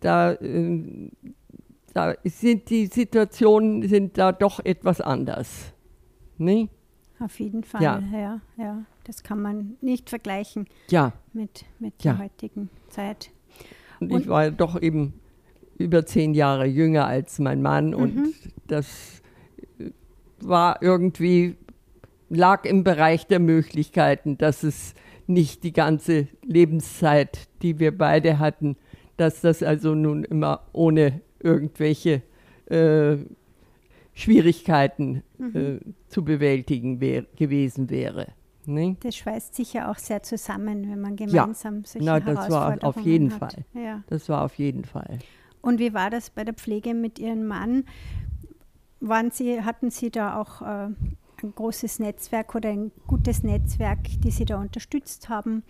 da, 0.00 0.32
äh, 0.32 1.10
da 1.92 2.14
sind 2.24 2.70
die 2.70 2.86
Situationen 2.86 3.88
sind 3.88 4.18
da 4.18 4.32
doch 4.32 4.64
etwas 4.64 5.00
anders. 5.00 5.72
Ne? 6.38 6.68
Auf 7.18 7.38
jeden 7.38 7.64
Fall, 7.64 7.82
Ja. 7.82 8.02
ja. 8.12 8.40
ja, 8.56 8.82
Das 9.10 9.24
kann 9.24 9.42
man 9.42 9.74
nicht 9.80 10.08
vergleichen 10.08 10.66
Ja, 10.88 11.12
mit, 11.32 11.64
mit 11.80 11.94
Ja. 12.04 12.12
der 12.12 12.22
heutigen 12.26 12.70
Zeit. 12.90 13.32
und, 13.98 14.12
Und- 14.12 14.20
ich 14.20 14.28
war 14.28 14.52
doch 14.52 14.80
eben 14.80 15.14
über 15.78 16.06
zehn 16.06 16.32
Jahre 16.32 16.64
jünger 16.66 17.06
als 17.06 17.40
mein 17.40 17.60
Mann 17.60 17.92
und 17.92 18.14
Mhm. 18.14 18.34
das 18.68 19.20
äh, 19.80 19.90
war 20.40 20.80
irgendwie, 20.80 21.56
lag 22.28 22.64
im 22.66 22.84
Bereich 22.84 23.26
der 23.26 23.40
Möglichkeiten, 23.40 24.38
dass 24.38 24.62
es 24.62 24.94
nicht 25.26 25.64
die 25.64 25.72
ganze 25.72 26.28
Lebenszeit, 26.44 27.48
die 27.62 27.80
wir 27.80 27.98
beide 27.98 28.38
hatten, 28.38 28.76
dass 29.16 29.40
das 29.40 29.64
also 29.64 29.96
nun 29.96 30.22
immer 30.22 30.68
ohne 30.72 31.20
irgendwelche 31.40 32.22
äh, 32.66 33.16
Schwierigkeiten 34.14 35.24
Mhm. 35.38 35.56
äh, 35.56 35.80
zu 36.06 36.24
bewältigen 36.24 37.00
wär, 37.00 37.24
gewesen 37.34 37.90
wäre. 37.90 38.28
Ne? 38.72 38.96
Das 39.00 39.16
schweißt 39.16 39.54
sicher 39.54 39.90
auch 39.90 39.98
sehr 39.98 40.22
zusammen, 40.22 40.90
wenn 40.90 41.00
man 41.00 41.16
gemeinsam 41.16 41.84
solche 41.84 42.04
Na, 42.04 42.20
das 42.20 42.48
war 42.50 42.82
auf 42.82 43.00
jeden 43.00 43.32
hat. 43.32 43.52
Fall. 43.54 43.64
Ja. 43.74 44.02
Das 44.08 44.28
war 44.28 44.44
auf 44.44 44.54
jeden 44.54 44.84
Fall. 44.84 45.18
Und 45.62 45.78
wie 45.78 45.92
war 45.92 46.10
das 46.10 46.30
bei 46.30 46.44
der 46.44 46.54
Pflege 46.54 46.94
mit 46.94 47.18
Ihrem 47.18 47.46
Mann? 47.46 47.84
Waren 49.00 49.30
Sie, 49.30 49.62
hatten 49.62 49.90
Sie 49.90 50.10
da 50.10 50.40
auch 50.40 50.62
äh, 50.62 50.64
ein 51.42 51.54
großes 51.54 51.98
Netzwerk 52.00 52.54
oder 52.54 52.68
ein 52.70 52.92
gutes 53.06 53.42
Netzwerk, 53.42 53.98
die 54.22 54.30
Sie 54.30 54.44
da 54.44 54.60
unterstützt 54.60 55.28
haben? 55.28 55.62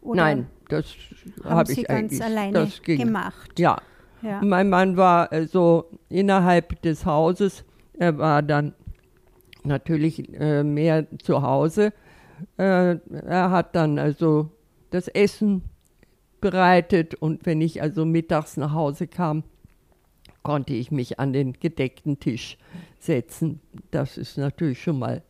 Oder 0.00 0.22
Nein, 0.22 0.46
das 0.68 0.86
habe 1.44 1.72
Sie 1.72 1.82
ich 1.82 1.88
ganz 1.88 2.20
alleine 2.20 2.68
gemacht? 2.84 3.58
Ja, 3.58 3.78
Ja. 4.22 4.40
mein 4.42 4.68
Mann 4.70 4.96
war 4.96 5.30
also 5.32 5.86
innerhalb 6.08 6.80
des 6.82 7.04
Hauses, 7.04 7.64
er 7.94 8.16
war 8.16 8.42
dann 8.42 8.74
natürlich 9.64 10.32
äh, 10.34 10.62
mehr 10.62 11.06
zu 11.22 11.42
Hause. 11.42 11.92
Äh, 12.56 12.96
er 13.26 13.50
hat 13.50 13.74
dann 13.76 13.98
also 13.98 14.50
das 14.90 15.08
Essen 15.08 15.62
bereitet 16.40 17.14
und 17.14 17.46
wenn 17.46 17.60
ich 17.60 17.82
also 17.82 18.04
mittags 18.04 18.56
nach 18.56 18.72
Hause 18.72 19.06
kam, 19.06 19.42
konnte 20.42 20.72
ich 20.72 20.90
mich 20.90 21.18
an 21.18 21.32
den 21.32 21.52
gedeckten 21.54 22.20
Tisch 22.20 22.56
setzen. 23.00 23.60
Das 23.90 24.16
ist 24.16 24.38
natürlich 24.38 24.82
schon 24.82 24.98
mal 24.98 25.22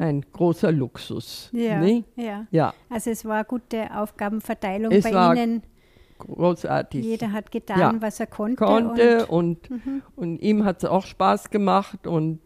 ein 0.00 0.24
großer 0.32 0.72
Luxus. 0.72 1.50
Mhm. 1.52 1.58
Ja, 1.60 1.80
ne? 1.80 2.04
ja. 2.16 2.46
ja, 2.50 2.74
Also 2.88 3.10
es 3.10 3.24
war 3.24 3.36
eine 3.36 3.44
gute 3.44 3.94
Aufgabenverteilung 3.96 4.90
Es 4.92 5.04
bei 5.04 5.12
war 5.12 5.36
Ihnen. 5.36 5.62
großartig. 6.18 7.04
Jeder 7.04 7.32
hat 7.32 7.50
getan, 7.50 7.78
Ja. 7.78 7.94
was 8.00 8.20
er 8.20 8.26
konnte. 8.26 8.56
konnte 8.56 9.26
Und, 9.26 9.70
und, 9.70 10.02
und, 10.16 10.38
ihm 10.38 10.64
hat 10.64 10.82
es 10.82 10.88
auch 10.88 11.04
Spaß 11.04 11.50
gemacht 11.50 12.06
und 12.06 12.40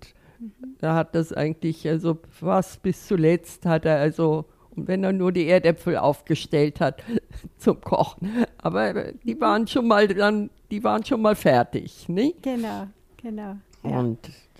er 0.80 0.94
hat 0.94 1.14
das 1.14 1.32
eigentlich, 1.32 1.88
also 1.88 2.18
fast 2.30 2.82
bis 2.82 3.06
zuletzt 3.06 3.66
hat 3.66 3.84
er 3.84 3.98
also, 3.98 4.44
und 4.70 4.88
wenn 4.88 5.04
er 5.04 5.12
nur 5.12 5.32
die 5.32 5.46
Erdäpfel 5.46 5.96
aufgestellt 5.96 6.80
hat 6.80 7.02
zum 7.58 7.80
Kochen, 7.80 8.44
aber 8.58 9.12
die 9.12 9.40
waren 9.40 9.66
schon 9.66 9.88
mal 9.88 10.08
dann, 10.08 10.50
die 10.70 10.82
waren 10.82 11.04
schon 11.04 11.22
mal 11.22 11.36
fertig, 11.36 12.08
ne? 12.08 12.34
genau, 12.42 12.88
genau. 13.16 13.56
Ja. 13.82 14.00
Und 14.00 14.18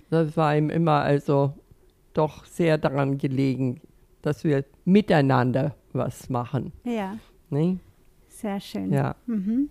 das 0.09 0.35
war 0.37 0.55
ihm 0.55 0.69
immer 0.69 1.01
also 1.01 1.53
doch 2.13 2.45
sehr 2.45 2.77
daran 2.77 3.17
gelegen, 3.17 3.81
dass 4.21 4.43
wir 4.43 4.63
miteinander 4.85 5.75
was 5.93 6.29
machen, 6.29 6.71
ja, 6.83 7.17
ne? 7.49 7.79
sehr 8.27 8.59
schön. 8.59 8.91
Ja. 8.91 9.15
Mhm. 9.25 9.69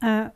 Äh, 0.00 0.30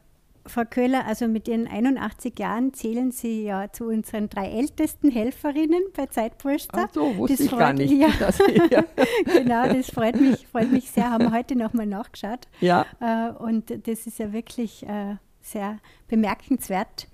Frau 0.46 0.62
Köhler, 0.68 1.06
also 1.06 1.28
mit 1.28 1.46
Ihren 1.46 1.68
81 1.68 2.38
Jahren 2.38 2.74
zählen 2.74 3.12
Sie 3.12 3.44
ja 3.44 3.70
zu 3.72 3.84
unseren 3.86 4.28
drei 4.28 4.48
ältesten 4.48 5.10
Helferinnen 5.10 5.82
bei 5.96 6.06
Zeitpolster. 6.06 6.86
Ach 6.88 6.94
so, 6.94 7.16
wusste 7.16 7.36
Das 7.36 7.46
ich 7.46 7.50
gar 7.52 7.68
freut- 7.68 7.78
nicht. 7.78 7.92
ja. 7.92 8.08
Dass, 8.18 8.38
ja. 8.38 8.84
genau, 9.24 9.72
das 9.72 9.90
freut 9.90 10.20
mich, 10.20 10.46
freut 10.48 10.72
mich 10.72 10.90
sehr. 10.90 11.10
Haben 11.10 11.24
wir 11.24 11.32
heute 11.32 11.56
nochmal 11.56 11.86
nachgeschaut. 11.86 12.48
ja, 12.60 12.86
Äh, 13.00 13.30
und 13.30 13.70
das 13.86 14.06
ist 14.06 14.18
ja 14.18 14.32
wirklich 14.32 14.84
äh, 14.86 15.16
sehr 15.40 15.78
bemerkenswert. 16.08 17.06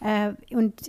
Äh, 0.00 0.32
und 0.54 0.80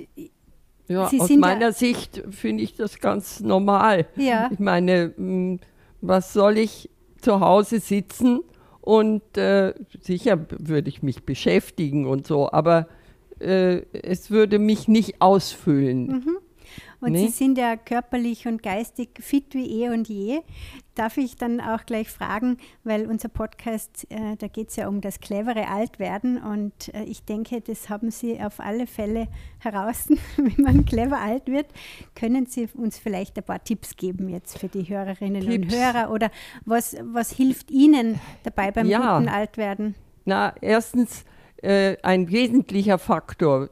Ja, 0.87 1.07
Sie 1.07 1.19
aus 1.19 1.27
sind 1.27 1.41
ja- 1.41 1.47
meiner 1.47 1.71
Sicht 1.73 2.23
finde 2.31 2.63
ich 2.63 2.75
das 2.75 2.99
ganz 2.99 3.39
normal. 3.41 4.05
Ja. 4.15 4.49
Ich 4.51 4.59
meine, 4.59 5.13
mh, 5.17 5.59
was 6.01 6.33
soll 6.33 6.57
ich 6.57 6.89
zu 7.21 7.39
Hause 7.39 7.79
sitzen 7.79 8.41
und 8.83 9.37
äh, 9.37 9.73
sicher 10.01 10.37
würde 10.49 10.89
ich 10.89 11.01
mich 11.01 11.23
beschäftigen 11.23 12.05
und 12.05 12.27
so, 12.27 12.51
aber 12.51 12.87
äh, 13.39 13.81
es 13.93 14.29
würde 14.29 14.59
mich 14.59 14.89
nicht 14.89 15.21
ausfüllen. 15.21 16.07
Mhm. 16.07 16.37
Und 17.03 17.11
Nee. 17.11 17.25
Sie 17.27 17.31
sind 17.33 17.57
ja 17.57 17.75
körperlich 17.75 18.47
und 18.47 18.63
geistig 18.63 19.09
fit 19.19 19.53
wie 19.53 19.83
eh 19.83 19.89
und 19.89 20.07
je. 20.07 20.39
Darf 20.95 21.17
ich 21.17 21.35
dann 21.35 21.59
auch 21.59 21.85
gleich 21.85 22.07
fragen, 22.09 22.57
weil 22.83 23.07
unser 23.07 23.27
Podcast, 23.27 24.05
äh, 24.09 24.37
da 24.37 24.47
geht 24.47 24.69
es 24.69 24.75
ja 24.77 24.87
um 24.87 25.01
das 25.01 25.19
clevere 25.19 25.67
Altwerden 25.67 26.41
und 26.41 26.93
äh, 26.93 27.03
ich 27.03 27.25
denke, 27.25 27.59
das 27.61 27.89
haben 27.89 28.09
Sie 28.11 28.39
auf 28.39 28.59
alle 28.59 28.87
Fälle 28.87 29.27
heraus, 29.59 30.07
wie 30.37 30.61
man 30.61 30.85
clever 30.85 31.19
alt 31.19 31.47
wird. 31.47 31.65
Können 32.15 32.45
Sie 32.45 32.69
uns 32.75 32.99
vielleicht 32.99 33.37
ein 33.37 33.43
paar 33.43 33.63
Tipps 33.63 33.97
geben 33.97 34.29
jetzt 34.29 34.57
für 34.59 34.67
die 34.69 34.87
Hörerinnen 34.87 35.43
und 35.43 35.49
Tipps? 35.69 35.75
Hörer 35.75 36.11
oder 36.11 36.29
was, 36.65 36.95
was 37.03 37.31
hilft 37.31 37.69
Ihnen 37.69 38.19
dabei 38.43 38.71
beim 38.71 38.87
Ja. 38.87 39.17
guten 39.17 39.29
Altwerden? 39.29 39.95
Na, 40.25 40.53
erstens, 40.61 41.25
äh, 41.61 41.97
ein 42.03 42.29
wesentlicher 42.29 42.97
Faktor, 42.97 43.69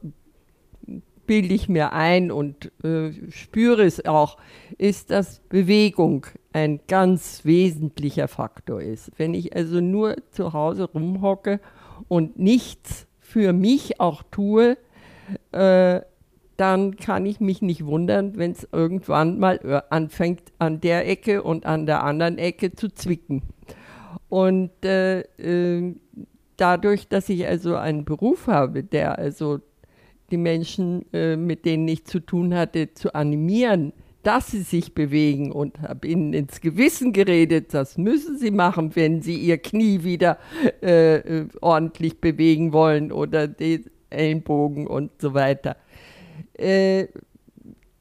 bilde 1.25 1.54
ich 1.54 1.70
mir 1.70 1.94
ein 1.94 2.32
und 2.32 2.72
äh, 2.84 3.12
spüre 3.30 3.84
es 3.84 4.06
auch, 4.06 4.38
ist, 4.78 5.12
dass 5.12 5.40
Bewegung 5.50 6.25
ein 6.54 6.80
ganz 6.88 7.46
wesentlicher 7.46 8.28
Faktor 8.28 8.82
ist. 8.82 9.12
Wenn 9.18 9.34
ich 9.34 9.56
also 9.56 9.80
nur 9.80 10.16
zu 10.32 10.54
Hause 10.54 10.86
rumhocke 10.86 11.60
und 12.08 12.40
nichts 12.40 13.08
für 13.20 13.54
mich 13.54 14.00
auch 14.00 14.24
tue, 14.32 14.78
äh, 15.51 16.01
dann 16.58 16.96
kann 16.98 17.25
ich 17.25 17.40
mich 17.40 17.62
nicht 17.62 17.86
wundern, 17.86 18.38
wenn 18.38 18.51
es 18.51 18.68
irgendwann 18.72 19.40
mal 19.40 19.60
äh, 19.63 19.82
anfängt, 19.90 20.51
an 20.60 20.80
der 20.82 21.08
Ecke 21.08 21.42
und 21.42 21.66
an 21.66 21.86
der 21.86 22.04
anderen 22.04 22.38
Ecke 22.38 22.74
zu 22.75 22.90
zwicken. 22.90 23.42
Und 24.30 24.70
äh, 24.86 25.22
äh, 25.22 25.96
dadurch, 26.58 27.08
dass 27.08 27.30
ich 27.30 27.48
also 27.48 27.75
einen 27.75 28.06
Beruf 28.06 28.48
habe, 28.48 28.84
der 28.84 29.18
also 29.18 29.60
die 30.31 30.38
Menschen, 30.38 31.05
äh, 31.13 31.35
mit 31.35 31.65
denen 31.65 31.88
ich 31.88 32.05
zu 32.05 32.19
tun 32.19 32.55
hatte, 32.55 32.93
zu 32.93 33.13
animieren, 33.13 33.93
dass 34.23 34.51
sie 34.51 34.61
sich 34.61 34.93
bewegen 34.93 35.51
und 35.51 35.81
habe 35.81 36.07
ihnen 36.07 36.33
ins 36.33 36.61
Gewissen 36.61 37.11
geredet, 37.11 37.73
das 37.73 37.97
müssen 37.97 38.38
sie 38.38 38.51
machen, 38.51 38.95
wenn 38.95 39.21
sie 39.21 39.35
ihr 39.35 39.57
Knie 39.57 40.03
wieder 40.03 40.38
äh, 40.81 41.15
äh 41.15 41.47
ordentlich 41.59 42.21
bewegen 42.21 42.71
wollen 42.71 43.11
oder 43.11 43.47
den 43.47 43.85
Ellenbogen 44.09 44.88
und 44.88 45.11
so 45.19 45.33
weiter. 45.33 45.77
Äh, 46.53 47.07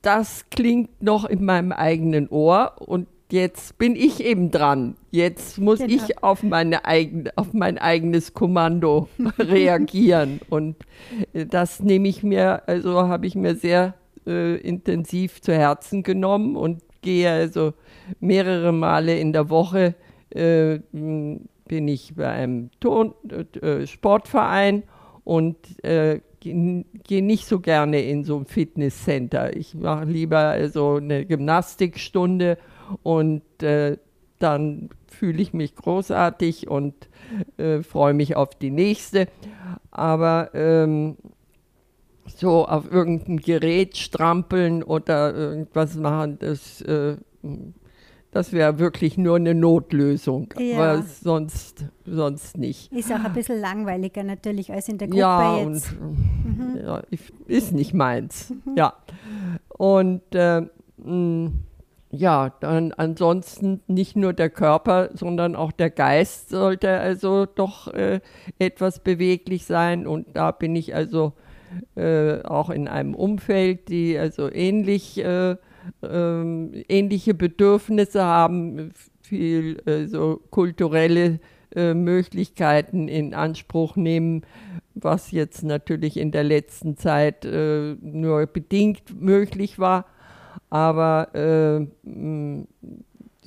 das 0.03 0.47
klingt 0.51 1.03
noch 1.03 1.25
in 1.25 1.45
meinem 1.45 1.73
eigenen 1.73 2.29
Ohr 2.29 2.77
und 2.79 3.07
jetzt 3.33 3.79
bin 3.79 3.97
ich 3.97 4.23
eben 4.25 4.51
dran. 4.51 4.97
Jetzt 5.11 5.59
muss 5.59 5.79
genau. 5.79 5.93
ich 5.93 6.23
auf, 6.23 6.43
meine 6.43 6.85
eigen, 6.85 7.25
auf 7.37 7.53
mein 7.53 7.79
eigenes 7.79 8.35
Kommando 8.35 9.09
reagieren. 9.39 10.41
Und 10.49 10.77
äh, 11.33 11.47
das 11.47 11.81
nehme 11.81 12.09
ich 12.09 12.23
mir, 12.23 12.69
also 12.69 13.09
habe 13.09 13.27
ich 13.27 13.35
mir 13.35 13.55
sehr 13.55 13.95
äh, 14.27 14.57
intensiv 14.57 15.41
zu 15.41 15.53
Herzen 15.53 16.03
genommen 16.03 16.57
und 16.57 16.83
gehe 17.03 17.31
also 17.31 17.73
mehrere 18.21 18.73
Male 18.73 19.19
in 19.19 19.33
der 19.33 19.49
Woche 19.49 19.95
äh, 20.31 20.81
bin 20.91 21.89
ich 21.89 22.15
bei 22.15 22.29
einem 22.29 22.71
Ton, 22.81 23.15
äh, 23.61 23.87
Sportverein 23.87 24.83
und 25.25 25.57
äh, 25.85 26.21
gehe 26.41 27.23
nicht 27.23 27.47
so 27.47 27.61
gerne 27.61 28.01
in 28.03 28.25
so 28.25 28.39
ein 28.39 28.47
Fitnesscenter. 28.47 29.57
Ich 29.57 29.75
mache 29.75 30.05
lieber 30.05 30.69
so 30.69 30.97
eine 30.97 31.27
Gymnastikstunde 31.27 32.59
und 33.03 33.43
äh, 33.63 33.99
dann 34.39 34.89
fühle 35.07 35.43
ich 35.43 35.53
mich 35.53 35.77
großartig 35.77 36.69
und 36.69 36.95
äh, 37.59 37.83
freue 37.83 38.15
mich 38.15 38.37
auf 38.37 38.55
die 38.55 38.71
nächste. 38.71 39.29
Aber 39.91 40.51
ähm, 40.55 41.17
so 42.27 42.67
auf 42.67 42.91
irgendein 42.91 43.39
Gerät 43.39 43.97
strampeln 43.97 44.83
oder 44.83 45.35
irgendwas 45.35 45.97
machen, 45.97 46.39
das, 46.41 46.81
äh, 46.83 47.17
das 48.31 48.53
wäre 48.53 48.79
wirklich 48.79 49.19
nur 49.19 49.37
eine 49.37 49.55
Notlösung, 49.55 50.55
ja. 50.59 50.79
aber 50.79 51.03
sonst, 51.03 51.85
sonst 52.07 52.57
nicht. 52.57 52.93
Ist 52.93 53.13
auch 53.13 53.25
ein 53.25 53.33
bisschen 53.33 53.61
langweiliger 53.61 54.23
natürlich 54.23 54.73
als 54.73 54.89
in 54.89 54.99
der 54.99 55.09
Gruppe 55.09 55.21
ja, 55.21 55.59
jetzt. 55.59 55.93
Und, 56.01 56.59
mhm. 56.59 56.79
ja, 56.83 57.03
ist 57.47 57.73
nicht 57.73 57.93
meins. 57.93 58.51
Mhm. 58.51 58.77
Ja. 58.77 58.95
Und 59.69 60.23
äh, 60.33 60.63
mh, 60.99 61.51
ja, 62.13 62.53
dann 62.61 62.93
ansonsten 62.93 63.83
nicht 63.87 64.17
nur 64.17 64.33
der 64.33 64.51
Körper, 64.51 65.11
sondern 65.15 65.55
auch 65.55 65.71
der 65.71 65.91
Geist 65.91 66.51
sollte 66.51 66.99
also 66.99 67.47
doch 67.47 67.87
äh, 67.95 68.21
etwas 68.59 68.99
beweglich 68.99 69.65
sein. 69.65 70.09
Und 70.09 70.27
da 70.35 70.51
bin 70.51 70.75
ich 70.75 70.95
also 70.95 71.35
äh, 71.95 72.43
auch 72.43 72.71
in 72.71 72.89
einem 72.89 73.15
Umfeld, 73.15 73.89
die 73.89 74.19
also 74.19 74.51
ähnlich, 74.51 75.23
äh, 75.23 75.57
ähm, 76.03 76.73
ähnliche 76.89 77.33
Bedürfnisse 77.35 78.25
haben, 78.25 78.93
viel 79.23 79.81
äh, 79.87 80.07
so 80.07 80.43
kulturelle 80.51 81.39
äh, 81.77 81.95
Möglichkeiten 81.95 83.07
in 83.07 83.35
Anspruch 83.35 83.95
nehmen, 83.95 84.43
was 84.95 85.31
jetzt 85.31 85.63
natürlich 85.63 86.17
in 86.17 86.33
der 86.33 86.43
letzten 86.43 86.97
Zeit 86.97 87.45
äh, 87.45 87.95
nur 88.01 88.47
bedingt 88.47 89.21
möglich 89.21 89.79
war 89.79 90.07
aber 90.69 91.35
äh, 91.35 91.87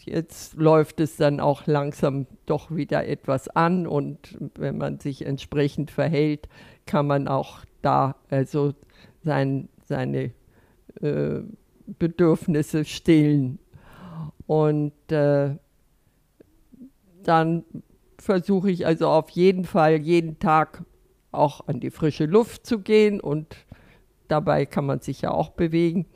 jetzt 0.05 0.55
läuft 0.55 0.99
es 0.99 1.17
dann 1.17 1.39
auch 1.39 1.65
langsam 1.65 2.27
doch 2.45 2.71
wieder 2.71 3.07
etwas 3.07 3.47
an 3.47 3.87
und 3.87 4.37
wenn 4.55 4.77
man 4.77 4.99
sich 4.99 5.25
entsprechend 5.25 5.91
verhält, 5.91 6.49
kann 6.85 7.07
man 7.07 7.27
auch 7.27 7.59
da 7.81 8.15
also 8.29 8.73
sein, 9.23 9.69
seine 9.85 10.31
äh, 11.01 11.41
Bedürfnisse 11.85 12.85
stillen. 12.85 13.59
Und 14.45 14.93
äh, 15.11 15.55
dann 17.23 17.63
versuche 18.17 18.71
ich 18.71 18.85
also 18.85 19.09
auf 19.09 19.29
jeden 19.31 19.65
Fall 19.65 19.95
jeden 20.01 20.39
Tag 20.39 20.83
auch 21.31 21.67
an 21.67 21.79
die 21.79 21.91
frische 21.91 22.25
Luft 22.25 22.65
zu 22.65 22.79
gehen 22.79 23.19
und 23.19 23.55
dabei 24.33 24.65
kann 24.65 24.87
man 24.87 24.99
sich 24.99 25.21
ja 25.21 25.29
auch 25.29 25.49
bewegen. 25.49 26.07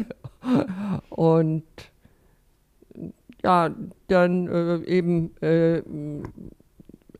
und 1.10 1.64
ja, 3.44 3.74
dann 4.08 4.48
äh, 4.48 4.76
eben 4.86 5.36
äh, 5.42 5.82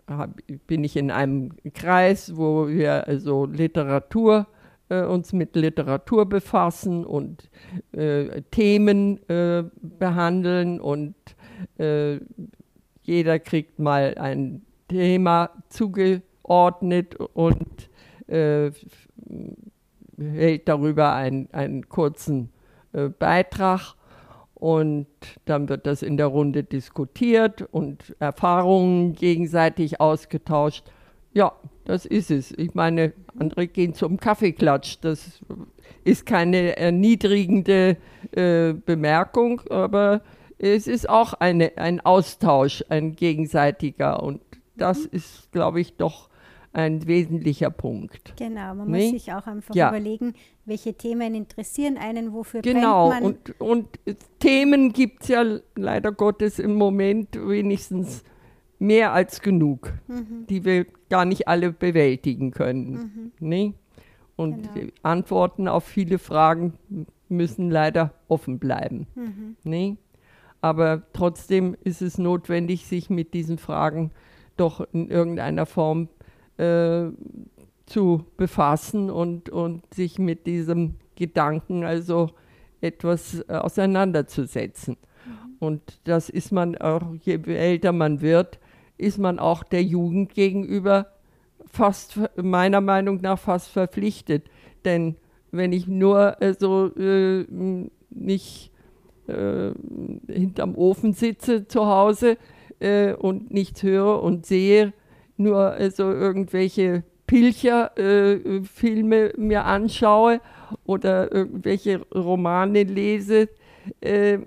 hab, 0.08 0.30
bin 0.66 0.82
ich 0.82 0.96
in 0.96 1.10
einem 1.10 1.50
Kreis, 1.74 2.38
wo 2.38 2.68
wir 2.68 3.06
also 3.06 3.44
Literatur 3.44 4.46
äh, 4.88 5.02
uns 5.02 5.34
mit 5.34 5.54
Literatur 5.56 6.26
befassen 6.26 7.04
und 7.04 7.50
äh, 7.92 8.40
Themen 8.50 9.18
äh, 9.28 9.64
behandeln 9.98 10.80
und 10.80 11.14
äh, 11.76 12.18
jeder 13.02 13.38
kriegt 13.38 13.78
mal 13.78 14.14
ein 14.16 14.62
Thema 14.88 15.50
zugeordnet 15.68 17.16
und 17.16 17.90
hält 20.30 20.68
darüber 20.68 21.14
einen, 21.14 21.48
einen 21.52 21.88
kurzen 21.88 22.50
äh, 22.92 23.08
Beitrag 23.08 23.94
und 24.54 25.06
dann 25.44 25.68
wird 25.68 25.86
das 25.86 26.02
in 26.02 26.16
der 26.16 26.26
Runde 26.26 26.62
diskutiert 26.62 27.62
und 27.72 28.14
Erfahrungen 28.20 29.14
gegenseitig 29.14 30.00
ausgetauscht. 30.00 30.84
Ja, 31.32 31.52
das 31.84 32.06
ist 32.06 32.30
es. 32.30 32.52
Ich 32.52 32.74
meine, 32.74 33.12
andere 33.38 33.66
gehen 33.66 33.94
zum 33.94 34.18
Kaffeeklatsch. 34.18 34.98
Das 35.00 35.40
ist 36.04 36.26
keine 36.26 36.76
erniedrigende 36.76 37.96
äh, 38.32 38.74
Bemerkung, 38.74 39.62
aber 39.70 40.22
es 40.58 40.86
ist 40.86 41.08
auch 41.08 41.34
eine, 41.34 41.72
ein 41.76 42.00
Austausch, 42.00 42.84
ein 42.88 43.16
gegenseitiger. 43.16 44.22
Und 44.22 44.42
das 44.76 45.00
mhm. 45.00 45.08
ist, 45.10 45.50
glaube 45.50 45.80
ich, 45.80 45.96
doch 45.96 46.28
ein 46.72 47.06
wesentlicher 47.06 47.70
Punkt. 47.70 48.34
Genau, 48.36 48.74
man 48.74 48.90
nee? 48.90 49.10
muss 49.10 49.22
sich 49.22 49.32
auch 49.32 49.46
einfach 49.46 49.74
ja. 49.74 49.90
überlegen, 49.90 50.34
welche 50.64 50.94
Themen 50.94 51.34
interessieren 51.34 51.98
einen, 51.98 52.32
wofür 52.32 52.62
genau. 52.62 53.10
brennt 53.10 53.22
man. 53.22 53.36
Genau, 53.44 53.70
und, 53.70 53.98
und 54.06 54.18
Themen 54.38 54.92
gibt 54.92 55.22
es 55.22 55.28
ja 55.28 55.44
leider 55.76 56.12
Gottes 56.12 56.58
im 56.58 56.74
Moment 56.74 57.36
wenigstens 57.36 58.24
mehr 58.78 59.12
als 59.12 59.40
genug, 59.40 59.92
mhm. 60.08 60.46
die 60.48 60.64
wir 60.64 60.86
gar 61.08 61.24
nicht 61.24 61.46
alle 61.46 61.72
bewältigen 61.72 62.50
können. 62.50 62.92
Mhm. 62.92 63.32
Nee? 63.38 63.74
Und 64.36 64.74
genau. 64.74 64.92
Antworten 65.02 65.68
auf 65.68 65.84
viele 65.84 66.18
Fragen 66.18 66.74
müssen 67.28 67.70
leider 67.70 68.14
offen 68.28 68.58
bleiben. 68.58 69.06
Mhm. 69.14 69.56
Nee? 69.62 69.96
Aber 70.60 71.02
trotzdem 71.12 71.76
ist 71.84 72.02
es 72.02 72.18
notwendig, 72.18 72.86
sich 72.86 73.10
mit 73.10 73.34
diesen 73.34 73.58
Fragen 73.58 74.10
doch 74.56 74.80
in 74.92 75.10
irgendeiner 75.10 75.66
Form 75.66 76.08
äh, 76.58 77.08
zu 77.86 78.24
befassen 78.36 79.10
und, 79.10 79.50
und 79.50 79.82
sich 79.94 80.18
mit 80.18 80.46
diesem 80.46 80.96
Gedanken 81.16 81.84
also 81.84 82.30
etwas 82.80 83.40
äh, 83.48 83.54
auseinanderzusetzen. 83.54 84.96
Mhm. 85.26 85.56
Und 85.58 86.00
das 86.04 86.28
ist 86.28 86.52
man 86.52 86.76
auch, 86.76 87.02
je 87.22 87.38
älter 87.46 87.92
man 87.92 88.20
wird, 88.20 88.58
ist 88.98 89.18
man 89.18 89.38
auch 89.38 89.62
der 89.62 89.82
Jugend 89.82 90.34
gegenüber 90.34 91.08
fast, 91.66 92.20
meiner 92.36 92.80
Meinung 92.80 93.20
nach, 93.20 93.38
fast 93.38 93.68
verpflichtet. 93.68 94.48
Denn 94.84 95.16
wenn 95.50 95.72
ich 95.72 95.86
nur 95.86 96.40
äh, 96.40 96.54
so 96.54 96.94
äh, 96.96 97.46
nicht 98.10 98.70
äh, 99.26 99.72
hinterm 100.28 100.74
Ofen 100.76 101.12
sitze 101.12 101.66
zu 101.66 101.86
Hause 101.86 102.36
äh, 102.80 103.12
und 103.12 103.52
nichts 103.52 103.82
höre 103.82 104.22
und 104.22 104.46
sehe, 104.46 104.92
nur 105.36 105.78
äh, 105.78 105.90
so 105.90 106.10
irgendwelche 106.10 107.02
Pilcher-Filme 107.26 109.16
äh, 109.16 109.40
mir 109.40 109.64
anschaue 109.64 110.40
oder 110.84 111.32
irgendwelche 111.32 112.00
Romane 112.14 112.82
lese, 112.82 113.48
äh, 114.00 114.38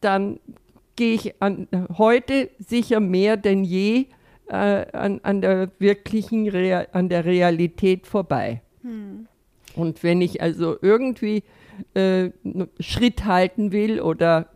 dann 0.00 0.40
gehe 0.96 1.14
ich 1.14 1.42
an, 1.42 1.68
heute 1.96 2.50
sicher 2.58 3.00
mehr 3.00 3.36
denn 3.36 3.64
je 3.64 4.06
äh, 4.48 4.86
an, 4.92 5.20
an, 5.22 5.40
der 5.40 5.70
wirklichen, 5.78 6.48
Real, 6.48 6.88
an 6.92 7.08
der 7.08 7.24
Realität 7.24 8.06
vorbei. 8.06 8.62
Hm. 8.82 9.26
Und 9.76 10.02
wenn 10.02 10.20
ich 10.20 10.42
also 10.42 10.76
irgendwie 10.82 11.42
äh, 11.94 12.30
Schritt 12.80 13.24
halten 13.24 13.72
will 13.72 14.00
oder 14.00 14.48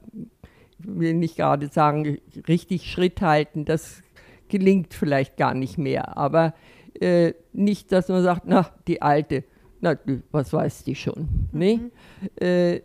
will 0.78 1.14
nicht 1.14 1.36
gerade 1.36 1.68
sagen, 1.68 2.18
richtig 2.48 2.90
Schritt 2.90 3.20
halten, 3.20 3.64
das 3.64 4.02
gelingt 4.48 4.94
vielleicht 4.94 5.36
gar 5.36 5.54
nicht 5.54 5.78
mehr. 5.78 6.16
Aber 6.16 6.54
äh, 7.00 7.34
nicht, 7.52 7.92
dass 7.92 8.08
man 8.08 8.22
sagt, 8.22 8.42
na, 8.46 8.70
die 8.86 9.02
Alte, 9.02 9.44
na, 9.80 9.96
was 10.30 10.52
weiß 10.52 10.84
die 10.84 10.94
schon. 10.94 11.48
Mhm. 11.52 11.58
Ne? 11.58 11.90
Äh, 12.36 12.80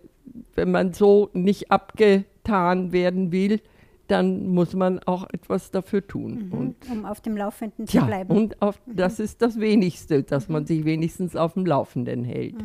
wenn 0.55 0.71
man 0.71 0.93
so 0.93 1.29
nicht 1.33 1.71
abgetan 1.71 2.91
werden 2.91 3.31
will, 3.31 3.61
dann 4.07 4.47
muss 4.47 4.73
man 4.73 4.99
auch 4.99 5.27
etwas 5.31 5.69
dafür 5.69 6.05
tun. 6.05 6.47
Mhm. 6.47 6.53
Und 6.53 6.75
um 6.91 7.05
auf 7.05 7.21
dem 7.21 7.37
Laufenden 7.37 7.85
zu 7.85 7.97
ja, 7.97 8.05
bleiben. 8.05 8.35
und 8.35 8.61
auf, 8.61 8.81
das 8.87 9.19
ist 9.19 9.41
das 9.41 9.59
Wenigste, 9.59 10.23
dass 10.23 10.49
man 10.49 10.65
sich 10.65 10.83
wenigstens 10.83 11.35
auf 11.35 11.53
dem 11.53 11.65
Laufenden 11.65 12.23
hält. 12.23 12.55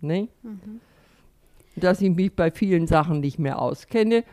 Ne? 0.00 0.28
Dass 1.74 2.00
ich 2.00 2.14
mich 2.14 2.34
bei 2.34 2.50
vielen 2.52 2.86
Sachen 2.86 3.20
nicht 3.20 3.38
mehr 3.38 3.60
auskenne, 3.60 4.24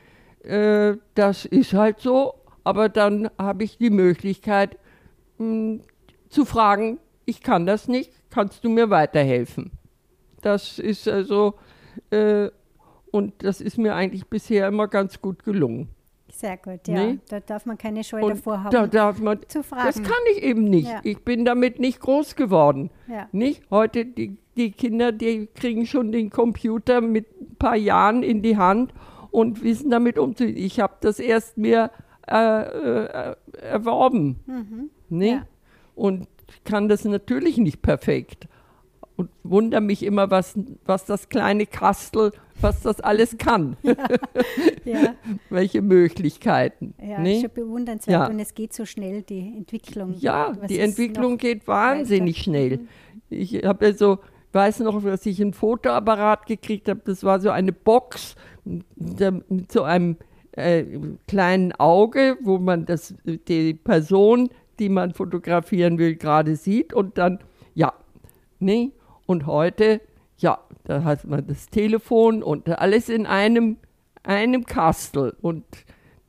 äh, 0.44 0.96
das 1.16 1.46
ist 1.46 1.74
halt 1.74 2.00
so. 2.00 2.36
Aber 2.70 2.90
dann 2.90 3.30
habe 3.38 3.64
ich 3.64 3.78
die 3.78 3.90
Möglichkeit 3.90 4.78
mh, 5.38 5.80
zu 6.30 6.46
fragen, 6.46 7.00
ich 7.26 7.42
kann 7.42 7.66
das 7.66 7.88
nicht, 7.88 8.12
kannst 8.30 8.64
du 8.64 8.70
mir 8.70 8.90
weiterhelfen? 8.90 9.72
Das 10.42 10.80
ist 10.80 11.08
also, 11.08 11.56
äh, 12.12 12.50
und 13.12 13.44
das 13.44 13.60
ist 13.62 13.78
mir 13.78 13.96
eigentlich 13.96 14.28
bisher 14.28 14.68
immer 14.68 14.88
ganz 14.88 15.22
gut 15.22 15.44
gelungen. 15.44 15.90
Sehr 16.32 16.58
gut, 16.58 16.88
ja. 16.88 17.06
Nee. 17.06 17.20
Da 17.28 17.40
darf 17.40 17.66
man 17.66 17.78
keine 17.78 18.04
Scheu 18.04 18.22
Und 18.22 18.30
davor 18.38 18.64
haben, 18.64 18.72
da 18.72 18.88
darf 18.88 19.20
man, 19.20 19.40
zu 19.48 19.64
fragen. 19.64 19.88
das 19.88 20.02
kann 20.02 20.22
ich 20.32 20.44
eben 20.44 20.64
nicht. 20.64 20.88
Ja. 20.88 21.02
Ich 21.04 21.20
bin 21.24 21.44
damit 21.44 21.80
nicht 21.80 22.00
groß 22.00 22.36
geworden. 22.36 22.92
Ja. 23.08 23.28
Nicht? 23.32 23.64
Heute, 23.72 24.06
die, 24.06 24.38
die 24.56 24.72
Kinder, 24.72 25.12
die 25.12 25.48
kriegen 25.48 25.86
schon 25.86 26.12
den 26.12 26.30
Computer 26.30 27.02
mit 27.02 27.26
ein 27.42 27.56
paar 27.56 27.76
Jahren 27.76 28.22
in 28.22 28.42
die 28.44 28.58
Hand 28.58 28.94
und 29.32 29.64
wissen 29.64 29.90
damit 29.90 30.18
umzugehen. 30.18 30.58
Ich 30.58 30.80
habe 30.80 30.94
das 31.02 31.20
erst 31.20 31.58
mir 31.58 31.92
äh, 32.30 33.32
äh, 33.32 33.36
erworben. 33.62 34.40
Mhm. 34.46 35.22
Ja. 35.22 35.48
Und 35.96 36.28
kann 36.64 36.88
das 36.90 37.06
natürlich 37.06 37.58
nicht 37.58 37.82
perfekt. 37.82 38.48
Und 39.16 39.30
wundere 39.44 39.82
mich 39.82 40.04
immer, 40.04 40.32
was, 40.32 40.58
was 40.86 41.06
das 41.06 41.28
kleine 41.28 41.66
Kastel, 41.66 42.32
was 42.62 42.82
das 42.82 43.02
alles 43.02 43.38
kann. 43.38 43.76
ja, 44.86 45.16
Welche 45.50 45.82
Möglichkeiten. 45.82 46.94
ja 47.02 47.20
nicht? 47.20 47.42
schon 47.42 47.52
bewundernswert. 47.54 48.14
Ja. 48.14 48.28
Und 48.28 48.40
es 48.40 48.54
geht 48.54 48.74
so 48.74 48.86
schnell, 48.86 49.24
die 49.24 49.56
Entwicklung. 49.58 50.14
Ja, 50.20 50.56
Was 50.58 50.68
die 50.68 50.80
Entwicklung 50.80 51.38
geht 51.38 51.68
wahnsinnig 51.68 52.38
weiter? 52.38 52.44
schnell. 52.44 52.80
Ich 53.30 53.64
habe 53.66 53.86
also, 53.86 54.20
weiß 54.54 54.80
noch, 54.80 55.04
dass 55.04 55.26
ich 55.26 55.42
einen 55.42 55.54
Fotoapparat 55.54 56.46
gekriegt 56.46 56.88
habe. 56.90 57.02
Das 57.06 57.24
war 57.24 57.40
so 57.40 57.50
eine 57.50 57.74
Box 57.74 58.36
mit 58.64 59.72
so 59.72 59.84
einem 59.84 60.16
äh, 60.54 60.84
kleinen 61.28 61.72
Auge, 61.74 62.38
wo 62.42 62.58
man 62.58 62.86
das, 62.86 63.14
die 63.26 63.74
Person, 63.74 64.50
die 64.80 64.90
man 64.90 65.14
fotografieren 65.14 65.98
will, 65.98 66.16
gerade 66.16 66.56
sieht. 66.56 66.94
Und 66.94 67.18
dann, 67.18 67.40
ja, 67.74 67.94
nee. 68.60 68.92
Und 69.26 69.46
heute, 69.46 70.02
ja, 70.38 70.60
da 70.86 71.04
hat 71.04 71.26
man 71.26 71.46
das 71.46 71.68
Telefon 71.68 72.42
und 72.42 72.70
alles 72.70 73.10
in 73.10 73.26
einem, 73.26 73.78
einem 74.24 74.66
Kastel. 74.66 75.36
Und 75.42 75.66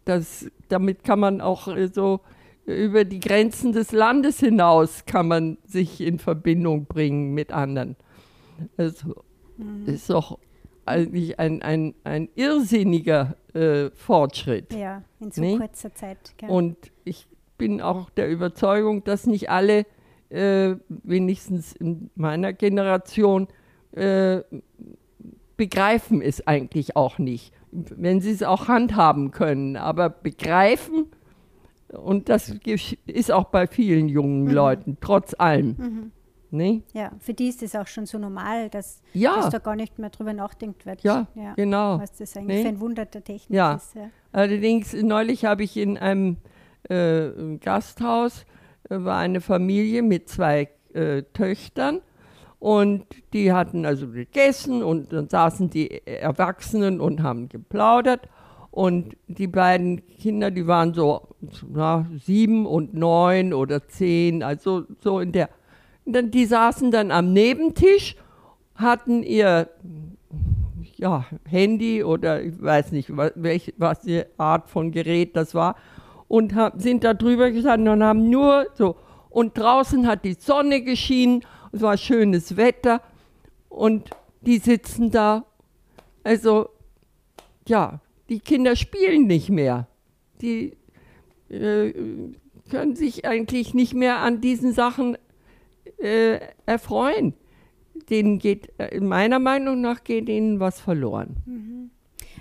das, 0.04 0.50
damit 0.68 1.04
kann 1.04 1.20
man 1.20 1.40
auch 1.40 1.68
äh, 1.68 1.88
so 1.88 2.20
über 2.66 3.04
die 3.04 3.20
Grenzen 3.20 3.72
des 3.72 3.92
Landes 3.92 4.40
hinaus 4.40 5.04
kann 5.04 5.28
man 5.28 5.58
sich 5.64 6.00
in 6.00 6.18
Verbindung 6.18 6.86
bringen 6.86 7.34
mit 7.34 7.52
anderen. 7.52 7.96
Also 8.76 9.24
ist 9.86 10.10
doch 10.10 10.38
eigentlich 10.90 11.38
ein, 11.40 11.62
ein, 11.62 11.94
ein 12.04 12.28
irrsinniger 12.34 13.36
äh, 13.54 13.90
Fortschritt. 13.94 14.72
Ja, 14.74 15.02
in 15.20 15.30
so 15.30 15.40
Nee. 15.40 15.56
kurzer 15.56 15.94
Zeit. 15.94 16.34
Gell? 16.36 16.50
Und 16.50 16.76
ich 17.04 17.26
bin 17.58 17.80
auch 17.80 18.10
der 18.10 18.28
Überzeugung, 18.30 19.02
dass 19.04 19.26
nicht 19.26 19.50
alle, 19.50 19.86
äh, 20.30 20.76
wenigstens 20.88 21.72
in 21.72 22.10
meiner 22.14 22.52
Generation, 22.52 23.48
äh, 23.92 24.40
begreifen 25.56 26.22
es 26.22 26.46
eigentlich 26.46 26.96
auch 26.96 27.18
nicht, 27.18 27.52
wenn 27.72 28.20
sie 28.20 28.30
es 28.30 28.42
auch 28.42 28.68
handhaben 28.68 29.30
können. 29.30 29.76
Aber 29.76 30.08
begreifen, 30.08 31.06
und 31.88 32.28
das 32.28 32.54
ist 33.06 33.32
auch 33.32 33.44
bei 33.46 33.66
vielen 33.66 34.08
jungen 34.08 34.44
Mhm. 34.44 34.50
Leuten, 34.50 34.96
trotz 35.00 35.34
allem. 35.38 36.12
Ne? 36.52 36.82
ja, 36.94 37.12
für 37.20 37.32
die 37.34 37.48
ist 37.48 37.62
es 37.62 37.74
auch 37.76 37.86
schon 37.86 38.06
so 38.06 38.18
normal, 38.18 38.68
dass, 38.70 39.02
Ja. 39.12 39.36
dass 39.36 39.50
da 39.50 39.58
gar 39.58 39.76
nicht 39.76 39.98
mehr 39.98 40.10
drüber 40.10 40.32
nachdenkt 40.32 40.84
wird. 40.86 41.02
Ja, 41.02 41.26
genau. 41.56 41.98
Was 42.00 42.16
das 42.16 42.36
eigentlich 42.36 42.58
Nee. 42.58 42.62
für 42.62 42.68
ein 42.68 42.80
Wunder 42.80 43.04
der 43.04 43.22
Technik 43.22 43.56
Ja. 43.56 43.74
ist. 43.74 43.94
Ja. 43.94 44.10
Allerdings, 44.32 44.92
neulich 44.94 45.44
habe 45.44 45.62
ich 45.62 45.76
in 45.76 45.96
einem 45.98 46.36
äh, 46.88 47.56
Gasthaus, 47.58 48.44
äh, 48.88 48.96
war 49.04 49.18
eine 49.18 49.40
Familie 49.40 50.02
mit 50.02 50.28
zwei 50.28 50.68
äh, 50.94 51.22
Töchtern 51.34 52.00
und 52.58 53.04
die 53.32 53.52
hatten 53.52 53.86
also 53.86 54.08
gegessen 54.08 54.82
und 54.82 55.12
dann 55.12 55.28
saßen 55.28 55.70
die 55.70 56.04
Erwachsenen 56.06 57.00
und 57.00 57.22
haben 57.22 57.48
geplaudert 57.48 58.28
und 58.70 59.16
die 59.28 59.46
beiden 59.46 60.04
Kinder, 60.06 60.50
die 60.50 60.66
waren 60.66 60.94
so 60.94 61.28
na, 61.68 62.06
sieben 62.24 62.66
und 62.66 62.94
neun 62.94 63.52
oder 63.52 63.86
zehn, 63.88 64.42
also 64.42 64.84
so 65.00 65.20
in 65.20 65.32
der, 65.32 65.48
die 66.12 66.46
saßen 66.46 66.90
dann 66.90 67.10
am 67.10 67.32
Nebentisch, 67.32 68.16
hatten 68.74 69.22
ihr 69.22 69.68
ja, 71.00 71.24
Handy 71.48 72.04
oder 72.04 72.42
ich 72.42 72.60
weiß 72.60 72.92
nicht, 72.92 73.16
was, 73.16 73.32
welche, 73.34 73.72
was 73.78 74.00
die 74.00 74.22
Art 74.36 74.68
von 74.68 74.92
Gerät 74.92 75.34
das 75.34 75.54
war. 75.54 75.76
Und 76.28 76.54
sind 76.76 77.02
da 77.02 77.14
drüber 77.14 77.50
gestanden 77.50 77.88
und 77.88 78.04
haben 78.04 78.28
nur 78.28 78.66
so. 78.74 78.96
Und 79.30 79.56
draußen 79.56 80.06
hat 80.06 80.24
die 80.24 80.34
Sonne 80.34 80.82
geschienen, 80.82 81.44
es 81.72 81.80
war 81.80 81.96
schönes 81.96 82.56
Wetter 82.56 83.00
und 83.68 84.10
die 84.42 84.58
sitzen 84.58 85.10
da. 85.10 85.46
Also, 86.22 86.68
ja, 87.66 88.00
die 88.28 88.40
Kinder 88.40 88.76
spielen 88.76 89.26
nicht 89.26 89.48
mehr. 89.48 89.88
Die 90.40 90.76
äh, 91.48 91.92
können 92.70 92.94
sich 92.94 93.24
eigentlich 93.24 93.74
nicht 93.74 93.94
mehr 93.94 94.18
an 94.18 94.40
diesen 94.40 94.72
Sachen 94.72 95.16
äh, 95.98 96.40
erfreuen 96.66 97.34
denen 98.08 98.38
geht, 98.38 98.72
äh, 98.78 98.98
meiner 99.00 99.38
Meinung 99.38 99.80
nach 99.80 100.02
geht 100.02 100.28
ihnen 100.28 100.58
was 100.58 100.80
verloren. 100.80 101.90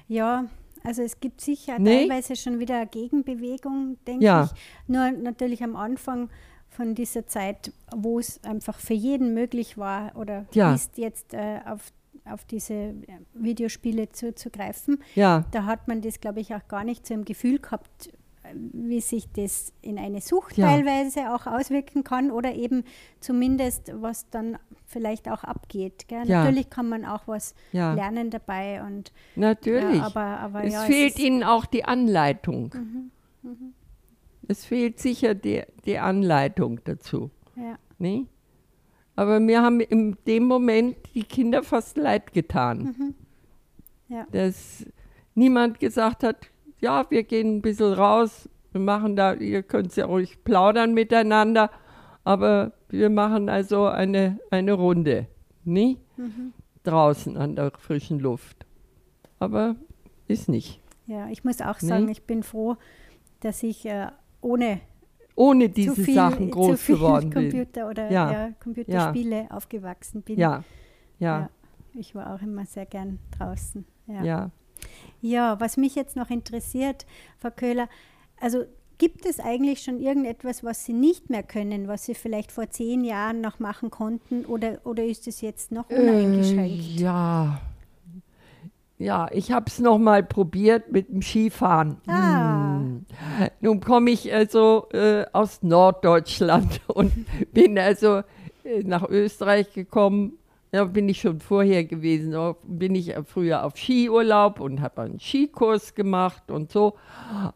Ja, 0.07 0.45
also 0.83 1.01
es 1.03 1.19
gibt 1.19 1.41
sicher 1.41 1.77
Nee. 1.77 2.07
teilweise 2.07 2.35
schon 2.35 2.59
wieder 2.59 2.77
eine 2.77 2.87
Gegenbewegung, 2.87 3.97
denke 4.07 4.23
Ja. 4.25 4.45
ich. 4.45 4.51
Nur 4.87 5.11
natürlich 5.11 5.63
am 5.63 5.75
Anfang 5.75 6.29
von 6.69 6.95
dieser 6.95 7.27
Zeit, 7.27 7.71
wo 7.95 8.19
es 8.19 8.43
einfach 8.43 8.79
für 8.79 8.93
jeden 8.93 9.33
möglich 9.33 9.77
war 9.77 10.15
oder 10.15 10.45
Ja. 10.53 10.73
ist 10.73 10.97
jetzt 10.97 11.33
äh, 11.33 11.59
auf, 11.65 11.91
auf 12.25 12.45
diese 12.45 12.73
äh, 12.73 12.95
Videospiele 13.33 14.09
zuzugreifen, 14.09 15.03
Ja, 15.15 15.45
da 15.51 15.65
hat 15.65 15.87
man 15.87 16.01
das, 16.01 16.19
glaube 16.21 16.39
ich, 16.39 16.55
auch 16.55 16.67
gar 16.67 16.83
nicht 16.83 17.05
so 17.05 17.13
im 17.13 17.25
Gefühl 17.25 17.59
gehabt, 17.59 18.09
wie 18.53 19.01
sich 19.01 19.31
das 19.31 19.73
in 19.81 19.97
eine 19.97 20.21
Sucht 20.21 20.57
Ja. 20.57 20.67
teilweise 20.67 21.33
auch 21.33 21.47
auswirken 21.47 22.03
kann 22.03 22.31
oder 22.31 22.53
eben 22.55 22.83
zumindest, 23.19 23.91
was 24.01 24.29
dann 24.29 24.57
vielleicht 24.85 25.29
auch 25.29 25.43
abgeht. 25.43 26.05
Ja. 26.09 26.23
Natürlich 26.25 26.69
kann 26.69 26.89
man 26.89 27.05
auch 27.05 27.27
was 27.27 27.53
Ja. 27.71 27.93
lernen 27.93 28.29
dabei 28.29 28.81
und 28.83 29.11
natürlich. 29.35 30.01
aber, 30.01 30.21
aber 30.21 30.63
es 30.63 30.81
fehlt 30.83 31.13
ist, 31.15 31.19
ihnen 31.19 31.43
auch 31.43 31.65
die 31.65 31.85
Anleitung. 31.85 32.73
Mhm, 33.43 33.73
Es 34.47 34.65
fehlt 34.65 34.99
sicher 34.99 35.35
die, 35.35 35.63
die 35.85 35.99
Anleitung 35.99 36.79
dazu. 36.83 37.29
ja, 37.55 37.77
Ne? 37.99 38.25
Aber 39.15 39.39
mir 39.41 39.61
haben 39.61 39.81
in 39.81 40.15
dem 40.27 40.45
Moment 40.45 40.95
die 41.13 41.23
Kinder 41.23 41.61
fast 41.61 41.97
leid 41.97 42.31
getan. 42.33 42.95
Mhm. 44.09 44.25
Dass 44.31 44.85
niemand 45.35 45.79
gesagt 45.79 46.23
hat, 46.23 46.49
ja, 46.79 47.05
wir 47.09 47.23
gehen 47.23 47.57
ein 47.57 47.61
bisschen 47.61 47.93
raus, 47.93 48.49
wir 48.71 48.81
machen 48.81 49.15
da, 49.15 49.33
ihr 49.33 49.63
könnt 49.63 49.95
ja 49.95 50.05
ruhig 50.05 50.43
plaudern 50.43 50.93
miteinander, 50.93 51.69
aber 52.23 52.73
wir 52.89 53.09
machen 53.09 53.49
also 53.49 53.85
eine, 53.87 54.39
eine 54.51 54.73
Runde, 54.73 55.27
nie? 55.63 55.97
Mhm. 56.17 56.53
Draußen 56.83 57.37
an 57.37 57.55
der 57.55 57.71
frischen 57.77 58.19
Luft. 58.19 58.65
Aber 59.39 59.75
ist 60.27 60.49
nicht. 60.49 60.81
ja, 61.05 61.27
ich 61.29 61.43
muss 61.43 61.61
auch 61.61 61.81
Nee. 61.81 61.87
sagen, 61.87 62.09
ich 62.09 62.23
bin 62.23 62.43
froh, 62.43 62.75
dass 63.41 63.63
ich 63.63 63.85
äh, 63.85 64.07
ohne 64.41 64.79
Ohne 65.35 65.69
diese 65.69 65.95
viel, 65.95 66.13
Sachen 66.15 66.51
groß 66.51 66.85
geworden 66.85 67.29
bin. 67.29 67.49
Computer 67.49 67.87
oder 67.89 68.11
Ja. 68.11 68.31
ja. 68.31 68.49
Computerspiele 68.61 69.47
aufgewachsen 69.49 70.21
bin. 70.21 70.37
Ja, 70.37 70.63
ja, 71.19 71.49
Ich 71.93 72.13
war 72.15 72.33
auch 72.33 72.41
immer 72.41 72.65
sehr 72.65 72.85
gern 72.85 73.19
draußen. 73.37 73.85
Ja. 74.07 74.51
Ja. 75.21 75.59
Was 75.59 75.77
mich 75.77 75.95
jetzt 75.95 76.15
noch 76.15 76.29
interessiert, 76.29 77.05
Frau 77.39 77.49
Köhler, 77.51 77.89
also 78.39 78.63
gibt 78.97 79.25
es 79.25 79.39
eigentlich 79.39 79.81
schon 79.81 79.99
irgendetwas, 79.99 80.63
was 80.63 80.85
Sie 80.85 80.93
nicht 80.93 81.29
mehr 81.29 81.41
können, 81.43 81.87
was 81.87 82.05
Sie 82.05 82.13
vielleicht 82.13 82.51
vor 82.51 82.69
zehn 82.69 83.03
Jahren 83.03 83.41
noch 83.41 83.59
machen 83.59 83.89
konnten 83.89 84.45
oder, 84.45 84.79
oder 84.83 85.03
ist 85.03 85.27
es 85.27 85.41
jetzt 85.41 85.71
noch 85.71 85.89
uneingeschränkt? 85.89 86.99
Äh, 86.99 87.01
ja. 87.01 87.61
Ja, 88.97 89.29
ich 89.31 89.53
habe 89.53 89.67
es 89.67 89.79
noch 89.79 89.97
mal 89.97 90.23
probiert 90.23 90.91
mit 90.91 91.07
dem 91.07 91.21
Skifahren. 91.21 92.01
Ah. 92.05 92.79
Hm. 92.79 93.05
Nun 93.61 93.79
komme 93.79 94.11
ich 94.11 94.33
also 94.33 94.89
äh, 94.91 95.25
aus 95.31 95.63
Norddeutschland 95.63 96.81
und 96.87 97.13
bin 97.53 97.79
also 97.79 98.23
äh, 98.65 98.83
nach 98.83 99.07
Österreich 99.07 99.71
gekommen 99.71 100.37
Da 100.71 100.85
bin 100.85 101.09
ich 101.09 101.21
schon 101.21 101.39
vorher 101.39 101.83
gewesen. 101.83 102.35
Bin 102.67 102.93
ich 102.93 103.15
früher 103.25 103.65
auf 103.65 103.75
Skiurlaub 103.75 104.59
und 104.59 104.81
habe 104.81 105.01
einen 105.01 105.19
Skikurs 105.19 105.95
gemacht 105.95 106.51
und 106.51 106.71
so. 106.71 106.95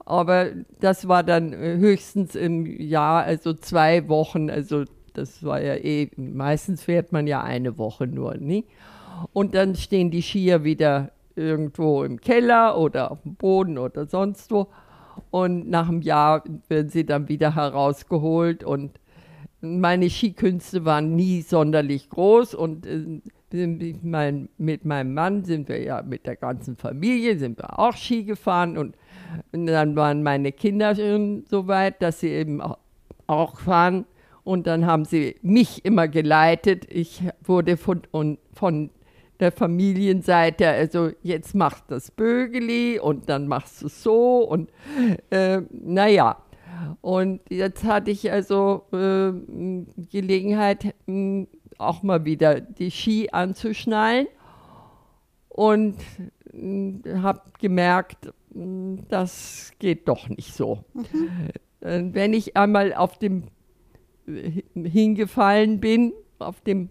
Aber 0.06 0.48
das 0.80 1.08
war 1.08 1.24
dann 1.24 1.54
äh, 1.54 1.78
höchstens 1.78 2.36
im 2.36 2.66
Jahr, 2.66 3.24
also 3.24 3.54
zwei 3.54 4.08
Wochen. 4.10 4.50
Also 4.50 4.86
das 5.14 5.44
war 5.44 5.62
ja 5.62 5.76
eh, 5.76 6.10
meistens 6.18 6.84
fährt 6.84 7.12
man 7.12 7.28
ja 7.28 7.44
eine 7.44 7.78
Woche 7.78 8.08
nur. 8.08 8.36
Nie? 8.38 8.66
Und 9.32 9.54
dann 9.54 9.76
stehen 9.76 10.10
die 10.10 10.24
Skier 10.24 10.64
wieder 10.64 11.12
irgendwo 11.36 12.04
im 12.04 12.20
Keller 12.20 12.78
oder 12.78 13.12
auf 13.12 13.22
dem 13.22 13.36
Boden 13.36 13.78
oder 13.78 14.08
sonst 14.08 14.52
wo. 14.52 14.68
Und 15.30 15.70
nach 15.70 15.88
einem 15.88 16.02
Jahr 16.02 16.44
werden 16.68 16.90
sie 16.90 17.06
dann 17.06 17.28
wieder 17.28 17.56
herausgeholt 17.56 18.64
und 18.64 19.00
meine 19.64 20.10
Skikünste 20.10 20.84
waren 20.84 21.16
nie 21.16 21.42
sonderlich 21.42 22.10
groß 22.10 22.54
und 22.54 22.86
äh, 22.86 23.98
mein, 24.02 24.50
mit 24.58 24.84
meinem 24.84 25.14
Mann 25.14 25.46
sind 25.46 25.70
wir 25.70 25.82
ja 25.82 26.02
mit 26.02 26.26
der 26.26 26.36
ganzen 26.36 26.76
Familie, 26.76 27.38
sind 27.38 27.60
wir 27.60 27.80
auch 27.80 27.96
Ski 27.96 28.24
gefahren 28.26 28.78
und, 28.78 28.98
und 29.54 29.68
dann 29.68 29.96
waren 29.96 30.22
meine 30.22 30.52
Kinder 30.52 30.96
schon 30.96 31.46
so 31.50 31.68
weit, 31.68 32.02
dass 32.02 32.20
sie 32.20 32.30
eben 32.30 32.62
auch, 32.62 33.60
fahren 33.60 34.06
und 34.44 34.68
dann 34.68 34.86
haben 34.86 35.06
sie 35.06 35.38
mich 35.42 35.86
immer 35.86 36.08
geleitet. 36.08 36.86
Ich 36.90 37.24
wurde 37.44 37.78
von, 37.78 38.02
von 38.54 38.90
der 39.40 39.52
Familienseite, 39.52 40.68
also 40.68 41.12
jetzt 41.24 41.56
macht 41.56 41.86
das 41.88 42.12
Bögeli 42.12 43.00
und 43.00 43.30
dann 43.30 43.48
machst 43.48 43.82
du 43.82 43.88
so 43.88 44.40
und 44.48 44.70
äh, 45.30 45.62
naja, 45.72 46.38
und 47.02 47.42
jetzt 47.50 47.84
hatte 47.84 48.12
ich 48.12 48.32
also 48.32 48.84
äh, 48.92 49.32
Gelegenheit, 50.12 50.96
hm, 51.06 51.48
auch 51.78 52.04
mal 52.04 52.26
wieder 52.26 52.62
die 52.62 52.92
Ski 52.92 53.30
anzuschnallen 53.32 54.28
und 55.50 55.96
äh, 56.54 57.16
habe 57.18 57.42
gemerkt, 57.60 58.34
hm, 58.54 59.08
das 59.10 59.72
geht 59.80 60.08
doch 60.08 60.30
nicht 60.30 60.54
so. 60.54 60.84
Mhm. 60.94 61.50
Äh, 61.82 62.04
wenn 62.14 62.34
ich 62.34 62.56
einmal 62.56 62.94
auf 62.94 63.18
dem 63.18 63.44
äh, 64.28 64.62
hingefallen 64.74 65.80
bin, 65.80 66.14
auf 66.40 66.62
dem 66.62 66.90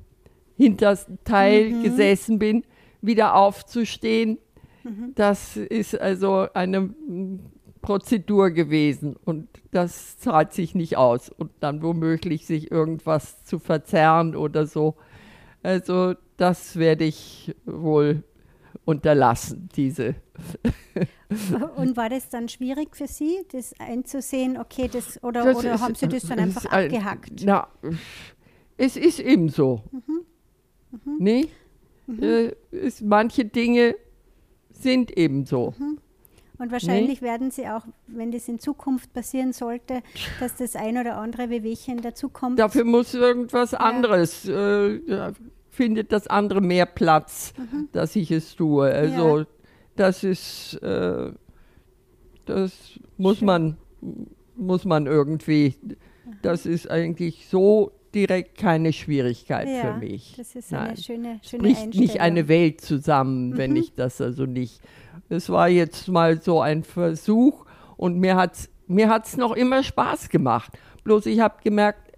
hintersten 0.57 1.19
Teil 1.25 1.71
mhm. 1.71 1.83
gesessen 1.83 2.39
bin, 2.39 2.65
wieder 3.01 3.35
aufzustehen, 3.35 4.39
mhm. 4.85 5.13
das 5.15 5.57
ist 5.57 5.99
also 6.01 6.47
eine 6.55 6.79
hm, 6.79 7.41
Prozedur 7.83 8.51
gewesen 8.51 9.17
und 9.25 9.49
das 9.73 10.19
zahlt 10.19 10.53
sich 10.53 10.75
nicht 10.75 10.97
aus 10.97 11.29
und 11.29 11.51
dann 11.61 11.83
womöglich 11.83 12.47
sich 12.47 12.71
irgendwas 12.71 13.45
zu 13.45 13.59
verzerren 13.59 14.37
oder 14.37 14.67
so. 14.67 14.95
Also 15.63 16.15
das 16.37 16.77
werde 16.77 17.05
ich 17.05 17.55
wohl 17.67 18.23
unterlassen, 18.85 19.69
diese. 19.77 20.15
Und 21.77 21.97
war 21.97 22.09
das 22.09 22.29
dann 22.29 22.49
schwierig 22.49 22.97
für 22.97 23.07
Sie, 23.07 23.39
das 23.53 23.75
einzusehen, 23.79 24.59
okay, 24.59 24.89
das 24.93 25.23
oder, 25.23 25.45
das 25.45 25.57
oder 25.57 25.75
ist, 25.75 25.81
haben 25.81 25.95
Sie 25.95 26.09
das 26.09 26.25
dann 26.25 26.39
einfach 26.39 26.65
ein, 26.67 26.87
abgehackt? 26.87 27.43
Na, 27.45 27.69
es 28.77 28.97
ist 28.97 29.21
eben 29.21 29.49
so. 29.49 29.83
Mhm. 29.93 30.25
Mhm. 30.91 31.17
Nee? 31.19 31.49
Mhm. 32.07 32.23
Äh, 32.23 32.53
ist, 32.71 33.03
manche 33.03 33.45
Dinge 33.45 33.95
sind 34.71 35.17
eben 35.17 35.47
so. 35.47 35.75
Mhm. 35.79 35.92
Und 36.63 36.71
wahrscheinlich 36.71 37.21
nee. 37.21 37.27
werden 37.27 37.51
sie 37.51 37.67
auch, 37.67 37.85
wenn 38.07 38.31
das 38.31 38.47
in 38.47 38.61
Zukunft 38.61 39.13
passieren 39.13 39.53
sollte, 39.53 40.01
dass 40.39 40.55
das 40.55 40.77
ein 40.77 40.97
oder 40.97 41.17
andere 41.17 41.51
Wehwehchen 41.51 42.01
dazukommt. 42.01 42.57
Dafür 42.57 42.85
muss 42.85 43.15
irgendwas 43.15 43.73
ja. 43.73 43.79
anderes, 43.79 44.47
äh, 44.47 44.99
ja, 45.11 45.33
findet 45.71 46.13
das 46.13 46.29
andere 46.29 46.61
mehr 46.61 46.87
Platz, 46.87 47.53
mhm. 47.59 47.89
dass 47.91 48.15
ich 48.15 48.31
es 48.31 48.55
tue. 48.55 48.85
Also 48.85 49.39
ja. 49.41 49.47
das 49.97 50.23
ist, 50.23 50.75
äh, 50.85 51.33
das 52.47 52.73
muss 53.17 53.41
man, 53.41 53.77
muss 54.55 54.85
man 54.85 55.09
irgendwie, 55.09 55.75
das 56.43 56.65
ist 56.65 56.89
eigentlich 56.89 57.49
so 57.49 57.91
direkt 58.15 58.57
keine 58.57 58.93
Schwierigkeit 58.93 59.69
ja, 59.69 59.81
für 59.81 59.99
mich. 59.99 60.35
Das 60.37 60.55
ist 60.55 60.73
eine 60.73 60.89
Nein. 60.89 60.97
schöne, 60.97 61.41
schöne 61.43 61.63
Bricht 61.65 61.95
nicht 61.97 62.21
eine 62.21 62.47
Welt 62.47 62.81
zusammen, 62.81 63.51
mhm. 63.51 63.57
wenn 63.57 63.75
ich 63.75 63.95
das 63.95 64.21
also 64.21 64.47
nicht 64.47 64.81
es 65.29 65.49
war 65.51 65.69
jetzt 65.69 66.09
mal 66.09 66.41
so 66.41 66.61
ein 66.61 66.85
Versuch 66.85 67.65
und 67.97 68.19
mir 68.19 68.37
hat 68.37 68.55
es 68.55 68.71
mir 68.87 69.09
hat's 69.09 69.37
noch 69.37 69.53
immer 69.53 69.83
Spaß 69.83 70.29
gemacht. 70.29 70.73
Bloß 71.05 71.27
ich 71.27 71.41
habe 71.41 71.57
gemerkt, 71.65 72.13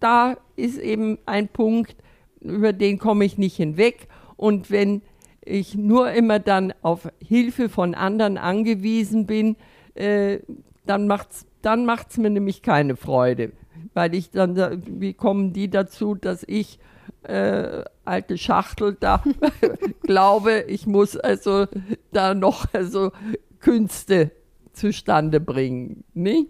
da 0.00 0.36
ist 0.56 0.78
eben 0.78 1.18
ein 1.26 1.48
Punkt, 1.48 1.96
über 2.40 2.72
den 2.72 2.98
komme 2.98 3.24
ich 3.24 3.36
nicht 3.36 3.56
hinweg. 3.56 4.08
Und 4.36 4.70
wenn 4.70 5.02
ich 5.44 5.74
nur 5.74 6.12
immer 6.12 6.38
dann 6.38 6.72
auf 6.82 7.08
Hilfe 7.20 7.68
von 7.68 7.94
anderen 7.94 8.38
angewiesen 8.38 9.26
bin, 9.26 9.56
äh, 9.94 10.38
dann 10.86 11.06
macht 11.06 11.32
es 11.32 11.46
dann 11.60 11.84
macht's 11.84 12.16
mir 12.18 12.30
nämlich 12.30 12.62
keine 12.62 12.94
Freude. 12.94 13.52
Weil 13.92 14.14
ich 14.14 14.30
dann, 14.30 14.82
wie 15.00 15.12
kommen 15.12 15.52
die 15.52 15.68
dazu, 15.68 16.14
dass 16.14 16.44
ich 16.46 16.78
äh, 17.28 17.84
alte 18.04 18.38
Schachtel 18.38 18.96
da 18.98 19.22
glaube, 20.02 20.64
ich 20.66 20.86
muss 20.86 21.16
also 21.16 21.66
da 22.12 22.34
noch 22.34 22.66
also 22.72 23.12
Künste 23.60 24.30
zustande 24.72 25.40
bringen. 25.40 26.04
Ne? 26.14 26.46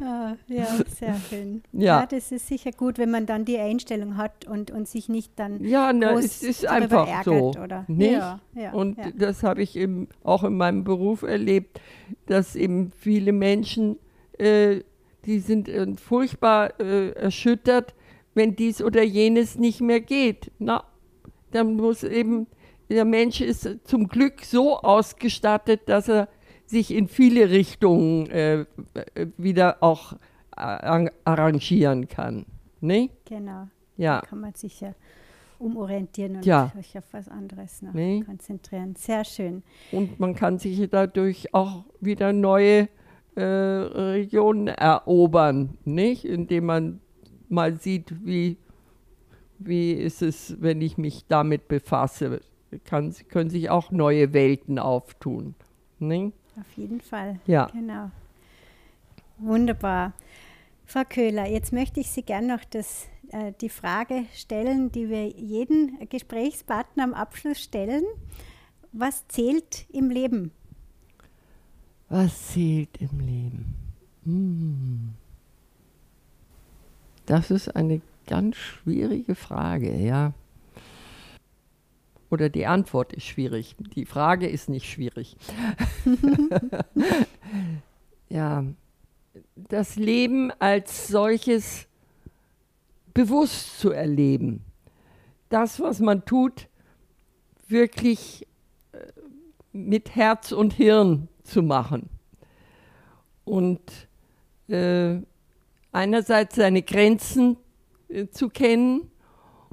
ah, 0.00 0.34
ja, 0.48 0.66
sehr 0.88 1.14
schön. 1.14 1.62
Ja. 1.72 2.00
ja. 2.00 2.06
das 2.06 2.32
ist 2.32 2.48
sicher 2.48 2.72
gut, 2.72 2.98
wenn 2.98 3.10
man 3.10 3.26
dann 3.26 3.44
die 3.44 3.58
Einstellung 3.58 4.16
hat 4.16 4.46
und, 4.46 4.70
und 4.70 4.88
sich 4.88 5.08
nicht 5.08 5.32
dann. 5.36 5.62
Ja, 5.62 5.92
na, 5.92 6.12
es 6.14 6.42
ist 6.42 6.66
einfach 6.66 7.06
ärgert, 7.06 7.54
so. 7.54 7.60
Oder? 7.60 7.84
Nicht? 7.86 8.12
Ja, 8.12 8.40
ja, 8.54 8.72
und 8.72 8.98
das 9.16 9.42
habe 9.42 9.62
ich 9.62 9.76
eben 9.76 10.08
auch 10.24 10.42
in 10.42 10.56
meinem 10.56 10.84
Beruf 10.84 11.22
erlebt, 11.22 11.80
dass 12.26 12.56
eben 12.56 12.90
viele 12.96 13.32
Menschen, 13.32 13.98
äh, 14.38 14.80
die 15.24 15.38
sind 15.38 15.68
äh, 15.68 15.86
furchtbar 15.96 16.80
äh, 16.80 17.10
erschüttert, 17.10 17.94
wenn 18.36 18.54
dies 18.54 18.82
oder 18.82 19.02
jenes 19.02 19.58
nicht 19.58 19.80
mehr 19.80 20.00
geht. 20.00 20.52
Na, 20.58 20.84
dann 21.50 21.74
muss 21.74 22.04
eben, 22.04 22.46
der 22.90 23.04
Mensch 23.04 23.40
ist 23.40 23.68
zum 23.84 24.08
Glück 24.08 24.42
so 24.44 24.78
ausgestattet, 24.78 25.88
dass 25.88 26.08
er 26.08 26.28
sich 26.66 26.92
in 26.92 27.08
viele 27.08 27.50
Richtungen 27.50 28.28
äh, 28.30 28.66
wieder 29.38 29.78
auch 29.80 30.12
äh, 30.56 31.08
arrangieren 31.24 32.08
kann. 32.08 32.44
Ne? 32.80 33.10
Genau. 33.24 33.68
Ja. 33.96 34.20
Da 34.20 34.26
kann 34.26 34.40
man 34.40 34.54
sich 34.54 34.80
ja 34.80 34.94
umorientieren 35.58 36.36
und 36.36 36.44
ja. 36.44 36.70
sich 36.76 36.98
auf 36.98 37.04
was 37.12 37.28
anderes 37.28 37.80
noch 37.80 37.94
nee. 37.94 38.22
konzentrieren. 38.26 38.94
Sehr 38.96 39.24
schön. 39.24 39.62
Und 39.92 40.20
man 40.20 40.34
kann 40.34 40.58
sich 40.58 40.86
dadurch 40.90 41.54
auch 41.54 41.84
wieder 42.00 42.34
neue 42.34 42.88
äh, 43.34 43.42
Regionen 43.42 44.68
erobern, 44.68 45.78
nicht? 45.84 46.26
Indem 46.26 46.66
man 46.66 47.00
mal 47.48 47.78
sieht, 47.78 48.14
wie, 48.24 48.56
wie 49.58 49.92
ist 49.92 50.22
es, 50.22 50.56
wenn 50.60 50.80
ich 50.80 50.98
mich 50.98 51.24
damit 51.28 51.68
befasse. 51.68 52.40
Kann, 52.84 53.14
können 53.28 53.50
sich 53.50 53.70
auch 53.70 53.90
neue 53.90 54.32
Welten 54.32 54.78
auftun. 54.78 55.54
Ne? 55.98 56.32
Auf 56.58 56.76
jeden 56.76 57.00
Fall. 57.00 57.40
Ja. 57.46 57.66
Genau. 57.66 58.10
Wunderbar. 59.38 60.12
Frau 60.84 61.02
Köhler, 61.08 61.46
jetzt 61.46 61.72
möchte 61.72 62.00
ich 62.00 62.10
Sie 62.10 62.22
gerne 62.22 62.46
noch 62.46 62.64
das, 62.64 63.06
äh, 63.30 63.52
die 63.60 63.68
Frage 63.68 64.24
stellen, 64.34 64.92
die 64.92 65.08
wir 65.08 65.28
jeden 65.28 65.98
Gesprächspartner 66.08 67.04
am 67.04 67.14
Abschluss 67.14 67.60
stellen. 67.60 68.04
Was 68.92 69.26
zählt 69.28 69.86
im 69.92 70.10
Leben? 70.10 70.52
Was 72.08 72.52
zählt 72.52 72.96
im 73.00 73.20
Leben? 73.20 73.74
Hm. 74.24 75.14
Das 77.26 77.50
ist 77.50 77.74
eine 77.74 78.00
ganz 78.26 78.56
schwierige 78.56 79.34
Frage, 79.34 79.96
ja. 79.96 80.32
Oder 82.30 82.48
die 82.48 82.66
Antwort 82.66 83.12
ist 83.12 83.24
schwierig. 83.24 83.76
Die 83.94 84.04
Frage 84.04 84.48
ist 84.48 84.68
nicht 84.68 84.88
schwierig. 84.90 85.36
ja, 88.28 88.64
das 89.54 89.96
Leben 89.96 90.50
als 90.58 91.08
solches 91.08 91.86
bewusst 93.14 93.78
zu 93.78 93.90
erleben. 93.90 94.64
Das, 95.48 95.80
was 95.80 96.00
man 96.00 96.24
tut, 96.24 96.68
wirklich 97.68 98.46
äh, 98.92 98.98
mit 99.72 100.14
Herz 100.16 100.52
und 100.52 100.74
Hirn 100.74 101.28
zu 101.44 101.62
machen. 101.62 102.08
Und 103.44 103.80
äh, 104.68 105.18
einerseits 105.96 106.56
seine 106.56 106.82
Grenzen 106.82 107.56
äh, 108.08 108.26
zu 108.28 108.50
kennen 108.50 109.10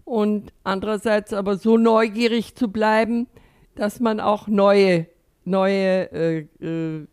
und 0.05 0.53
andererseits 0.63 1.33
aber 1.33 1.57
so 1.57 1.77
neugierig 1.77 2.55
zu 2.55 2.69
bleiben, 2.69 3.27
dass 3.75 3.99
man 3.99 4.19
auch 4.21 4.47
neue, 4.47 5.07
neue, 5.43 6.11
äh, 6.11 6.47
äh, 6.61 7.07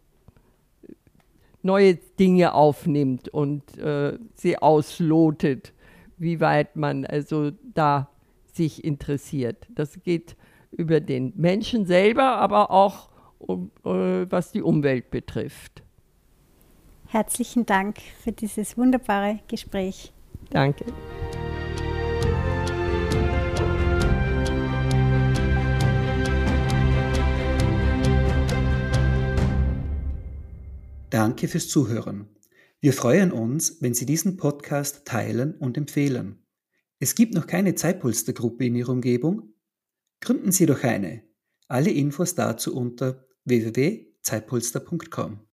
neue 1.62 1.94
Dinge 2.18 2.54
aufnimmt 2.54 3.28
und 3.28 3.76
äh, 3.78 4.16
sie 4.34 4.58
auslotet, 4.58 5.72
wie 6.16 6.40
weit 6.40 6.76
man 6.76 7.04
also 7.04 7.50
da 7.74 8.10
sich 8.52 8.84
interessiert. 8.84 9.66
Das 9.74 10.00
geht 10.02 10.36
über 10.70 11.00
den 11.00 11.32
Menschen 11.36 11.84
selber, 11.84 12.36
aber 12.36 12.70
auch 12.70 13.08
um, 13.38 13.72
äh, 13.84 14.30
was 14.30 14.52
die 14.52 14.62
Umwelt 14.62 15.10
betrifft. 15.10 15.82
Herzlichen 17.12 17.66
Dank 17.66 17.98
für 18.22 18.30
dieses 18.30 18.78
wunderbare 18.78 19.40
Gespräch. 19.48 20.12
Danke. 20.50 20.84
Danke 31.10 31.48
fürs 31.48 31.66
Zuhören. 31.68 32.28
Wir 32.80 32.92
freuen 32.92 33.32
uns, 33.32 33.82
wenn 33.82 33.92
Sie 33.92 34.06
diesen 34.06 34.36
Podcast 34.36 35.04
teilen 35.04 35.56
und 35.56 35.76
empfehlen. 35.76 36.46
Es 37.00 37.16
gibt 37.16 37.34
noch 37.34 37.48
keine 37.48 37.74
Zeitpolstergruppe 37.74 38.66
in 38.66 38.76
Ihrer 38.76 38.92
Umgebung? 38.92 39.54
Gründen 40.20 40.52
Sie 40.52 40.66
doch 40.66 40.84
eine. 40.84 41.24
Alle 41.66 41.90
Infos 41.90 42.36
dazu 42.36 42.72
unter 42.76 43.26
www.zeitpolster.com. 43.46 45.40